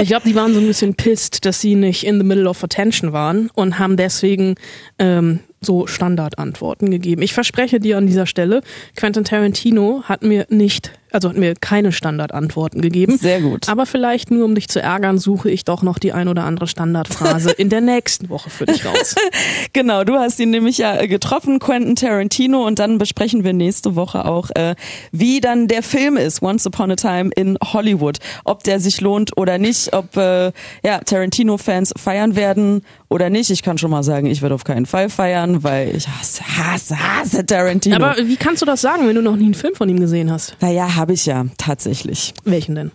ich 0.00 0.08
glaube, 0.08 0.28
die 0.28 0.34
waren 0.36 0.54
so 0.54 0.60
ein 0.60 0.66
bisschen 0.66 0.94
pissed, 0.94 1.44
dass 1.44 1.60
sie 1.60 1.74
nicht 1.74 2.06
in 2.06 2.18
the 2.18 2.24
middle 2.24 2.48
of 2.48 2.62
attention 2.62 3.12
waren 3.12 3.50
und 3.54 3.78
haben 3.80 3.96
deswegen 3.96 4.54
ähm, 5.00 5.40
so 5.64 5.86
Standardantworten 5.86 6.90
gegeben. 6.90 7.22
Ich 7.22 7.34
verspreche 7.34 7.80
dir 7.80 7.98
an 7.98 8.06
dieser 8.06 8.26
Stelle, 8.26 8.62
Quentin 8.96 9.24
Tarantino 9.24 10.02
hat 10.04 10.22
mir 10.22 10.46
nicht 10.48 10.92
also 11.14 11.28
hat 11.28 11.36
mir 11.36 11.54
keine 11.54 11.92
Standardantworten 11.92 12.80
gegeben. 12.80 13.16
Sehr 13.16 13.40
gut. 13.40 13.68
Aber 13.68 13.86
vielleicht 13.86 14.32
nur, 14.32 14.44
um 14.44 14.56
dich 14.56 14.68
zu 14.68 14.82
ärgern, 14.82 15.16
suche 15.16 15.48
ich 15.48 15.64
doch 15.64 15.82
noch 15.82 16.00
die 16.00 16.12
ein 16.12 16.26
oder 16.26 16.42
andere 16.42 16.66
Standardphrase 16.66 17.50
in 17.56 17.68
der 17.68 17.80
nächsten 17.80 18.28
Woche 18.28 18.50
für 18.50 18.66
dich 18.66 18.84
raus. 18.84 19.14
genau, 19.72 20.02
du 20.02 20.14
hast 20.14 20.40
ihn 20.40 20.50
nämlich 20.50 20.78
ja 20.78 21.06
getroffen, 21.06 21.60
Quentin 21.60 21.94
Tarantino, 21.94 22.66
und 22.66 22.80
dann 22.80 22.98
besprechen 22.98 23.44
wir 23.44 23.52
nächste 23.52 23.94
Woche 23.94 24.24
auch, 24.24 24.50
äh, 24.56 24.74
wie 25.12 25.40
dann 25.40 25.68
der 25.68 25.84
Film 25.84 26.16
ist, 26.16 26.42
Once 26.42 26.66
Upon 26.66 26.90
a 26.90 26.96
Time 26.96 27.30
in 27.36 27.56
Hollywood. 27.62 28.18
Ob 28.44 28.64
der 28.64 28.80
sich 28.80 29.00
lohnt 29.00 29.36
oder 29.36 29.58
nicht, 29.58 29.92
ob 29.92 30.16
äh, 30.16 30.50
ja, 30.84 30.98
Tarantino-Fans 30.98 31.94
feiern 31.96 32.34
werden 32.34 32.82
oder 33.14 33.30
nicht. 33.30 33.48
Ich 33.50 33.62
kann 33.62 33.78
schon 33.78 33.92
mal 33.92 34.02
sagen, 34.02 34.26
ich 34.26 34.42
werde 34.42 34.56
auf 34.56 34.64
keinen 34.64 34.86
Fall 34.86 35.08
feiern, 35.08 35.62
weil 35.62 35.94
ich 35.94 36.08
hasse, 36.08 36.42
hasse, 36.42 36.98
hasse 36.98 37.46
Tarantino. 37.46 37.94
Aber 37.94 38.16
wie 38.18 38.36
kannst 38.36 38.60
du 38.60 38.66
das 38.66 38.80
sagen, 38.80 39.06
wenn 39.06 39.14
du 39.14 39.22
noch 39.22 39.36
nie 39.36 39.44
einen 39.44 39.54
Film 39.54 39.76
von 39.76 39.88
ihm 39.88 40.00
gesehen 40.00 40.32
hast? 40.32 40.56
Naja, 40.60 40.96
habe 40.96 41.12
ich 41.12 41.24
ja 41.24 41.46
tatsächlich. 41.56 42.34
Welchen 42.42 42.74
denn? 42.74 42.90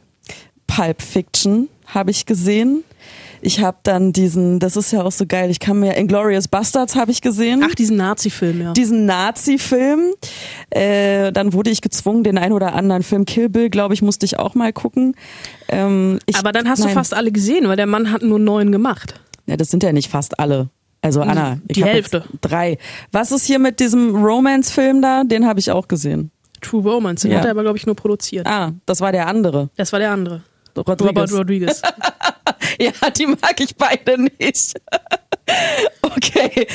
Pulp 0.67 1.01
Fiction 1.01 1.69
habe 1.87 2.11
ich 2.11 2.25
gesehen. 2.25 2.83
Ich 3.41 3.61
habe 3.61 3.77
dann 3.83 4.11
diesen, 4.11 4.59
das 4.59 4.75
ist 4.75 4.91
ja 4.91 5.03
auch 5.03 5.13
so 5.13 5.25
geil, 5.25 5.49
ich 5.49 5.61
kann 5.61 5.79
mir, 5.79 5.95
Inglorious 5.95 6.49
Bastards 6.49 6.97
habe 6.97 7.11
ich 7.11 7.21
gesehen. 7.21 7.63
Ach, 7.65 7.73
diesen 7.73 7.95
Nazi-Film, 7.95 8.61
ja. 8.61 8.73
Diesen 8.73 9.05
Nazi-Film. 9.05 10.11
Äh, 10.69 11.31
dann 11.31 11.53
wurde 11.53 11.69
ich 11.69 11.79
gezwungen, 11.79 12.25
den 12.25 12.37
ein 12.37 12.51
oder 12.51 12.75
anderen 12.75 13.03
Film 13.03 13.23
Kill 13.23 13.47
Bill, 13.47 13.69
glaube 13.69 13.93
ich, 13.93 14.01
musste 14.01 14.25
ich 14.25 14.37
auch 14.37 14.55
mal 14.55 14.73
gucken. 14.73 15.15
Ähm, 15.69 16.19
ich, 16.25 16.35
Aber 16.35 16.51
dann 16.51 16.67
hast 16.67 16.79
nein. 16.79 16.89
du 16.89 16.93
fast 16.93 17.13
alle 17.13 17.31
gesehen, 17.31 17.69
weil 17.69 17.77
der 17.77 17.87
Mann 17.87 18.11
hat 18.11 18.21
nur 18.21 18.39
neun 18.39 18.73
gemacht. 18.73 19.13
Ja, 19.49 19.57
das 19.57 19.69
sind 19.69 19.83
ja 19.83 19.91
nicht 19.91 20.09
fast 20.09 20.39
alle. 20.39 20.69
Also 21.01 21.21
Anna, 21.21 21.59
die 21.65 21.83
Hälfte. 21.83 22.25
drei. 22.41 22.77
Was 23.11 23.31
ist 23.31 23.45
hier 23.45 23.57
mit 23.59 23.79
diesem 23.79 24.15
Romance-Film 24.15 25.01
da? 25.01 25.23
Den 25.23 25.47
habe 25.47 25.59
ich 25.59 25.71
auch 25.71 25.87
gesehen. 25.87 26.29
True 26.61 26.83
Romance, 26.83 27.21
den 27.23 27.31
Ja. 27.31 27.37
hat 27.39 27.45
er 27.45 27.51
aber, 27.51 27.61
glaube 27.61 27.77
ich, 27.77 27.85
nur 27.85 27.95
produziert. 27.95 28.45
Ah, 28.45 28.73
das 28.85 28.99
war 28.99 29.13
der 29.13 29.27
andere. 29.27 29.69
Das 29.77 29.93
war 29.93 29.99
der 29.99 30.11
andere. 30.11 30.41
Rodriguez. 30.75 31.01
Robert 31.09 31.31
Rodriguez. 31.33 31.81
Ja, 32.81 32.91
die 33.09 33.25
mag 33.25 33.59
ich 33.59 33.75
beide 33.75 34.17
nicht. 34.21 34.73
Okay. 36.01 36.67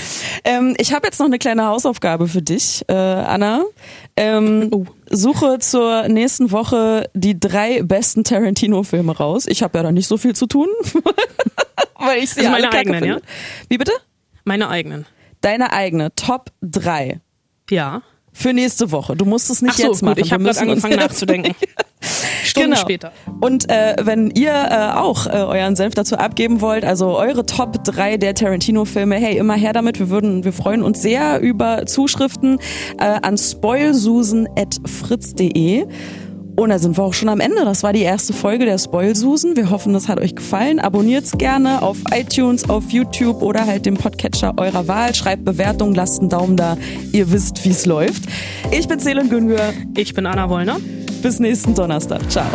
Ähm, 0.45 0.75
ich 0.79 0.93
habe 0.93 1.07
jetzt 1.07 1.19
noch 1.21 1.27
eine 1.27 1.39
kleine 1.39 1.67
Hausaufgabe 1.67 2.27
für 2.27 2.43
dich, 2.43 2.83
äh, 2.89 2.93
Anna. 2.93 3.63
Ähm, 4.17 4.69
Oh. 4.73 4.85
Suche 5.11 5.59
zur 5.61 6.09
nächsten 6.09 6.51
Woche 6.51 7.09
die 7.15 7.39
drei 7.39 7.83
besten 7.83 8.25
Tarantino-Filme 8.25 9.17
raus. 9.17 9.47
Ich 9.47 9.63
habe 9.63 9.79
ja 9.79 9.85
da 9.85 9.93
nicht 9.93 10.09
so 10.09 10.17
viel 10.17 10.35
zu 10.35 10.47
tun, 10.47 10.67
weil 11.99 12.19
ich 12.23 12.31
sie 12.31 12.41
Also 12.41 12.53
meine 12.53 12.71
eigenen, 12.73 13.01
finde. 13.01 13.17
ja? 13.17 13.21
Wie 13.69 13.79
bitte? 13.79 13.93
Meine 14.45 14.69
eigenen. 14.69 15.07
Deine 15.41 15.73
eigene 15.73 16.15
Top 16.15 16.51
3 16.63 17.21
Ja. 17.71 18.03
für 18.33 18.53
nächste 18.53 18.91
Woche. 18.93 19.17
Du 19.17 19.25
musst 19.25 19.51
es 19.51 19.63
nicht 19.63 19.75
so, 19.77 19.83
jetzt 19.85 20.01
gut, 20.01 20.11
machen. 20.11 20.21
ich 20.21 20.33
habe 20.33 20.45
gerade 20.45 20.61
angefangen 20.61 20.97
nachzudenken. 20.99 21.55
Stunden 22.45 22.71
Genau. 22.71 22.81
später. 22.81 23.13
Und 23.41 23.69
äh, 23.71 23.97
wenn 24.03 24.31
ihr 24.31 24.53
äh, 24.53 24.91
auch 24.99 25.27
äh, 25.27 25.31
euren 25.31 25.75
Senf 25.77 25.95
dazu 25.95 26.17
abgeben 26.19 26.61
wollt, 26.61 26.85
also 26.85 27.17
eure 27.17 27.47
Top 27.47 27.83
3 27.85 28.19
der 28.19 28.35
Tarantino-Filme, 28.35 29.17
hey, 29.17 29.39
immer 29.39 29.55
her 29.55 29.73
damit. 29.73 29.99
Wir 29.99 30.11
würden, 30.11 30.45
wir 30.45 30.53
freuen 30.53 30.83
uns 30.83 31.01
sehr 31.01 31.41
über 31.41 31.87
Zuschriften 31.87 32.59
äh, 32.99 33.05
an 33.23 33.39
spoilsusen.fritz.de. 33.39 35.87
Und 36.57 36.71
da 36.71 36.79
sind 36.79 36.97
wir 36.97 37.05
auch 37.05 37.15
schon 37.15 37.29
am 37.29 37.41
Ende. 37.41 37.65
Das 37.65 37.83
war 37.83 37.93
die 37.93 38.03
erste 38.03 38.33
Folge 38.33 38.65
der 38.65 38.79
Spoilsusen. 38.79 39.57
Wir 39.57 39.71
hoffen, 39.71 39.93
das 39.93 40.09
hat 40.09 40.21
euch 40.21 40.37
gefallen. 40.37 40.79
Abonniert's 40.79 41.33
gerne 41.33 41.83
auf 41.83 41.99
iTunes, 42.13 42.69
auf 42.69 42.91
YouTube 42.91 43.43
oder 43.43 43.67
halt 43.67 43.87
dem 43.87 43.95
Podcatcher 43.95 44.55
eurer 44.57 44.87
Wahl. 44.87 45.15
Schreibt 45.15 45.45
Bewertungen, 45.45 45.95
lasst 45.95 46.21
einen 46.21 46.31
Daumen 46.31 46.57
da. 46.57 46.77
Ihr 47.13 47.31
wisst, 47.33 47.65
wie's 47.65 47.87
läuft. 47.87 48.25
Ich 48.71 48.87
bin 48.87 49.01
Selin 49.01 49.29
Güngör. 49.29 49.73
Ich 49.97 50.15
bin 50.15 50.27
Anna 50.27 50.49
Wollner. 50.49 50.79
Bis 51.23 51.41
nächsten 51.41 51.75
Donnerstag. 51.75 52.31
Ciao. 52.31 52.47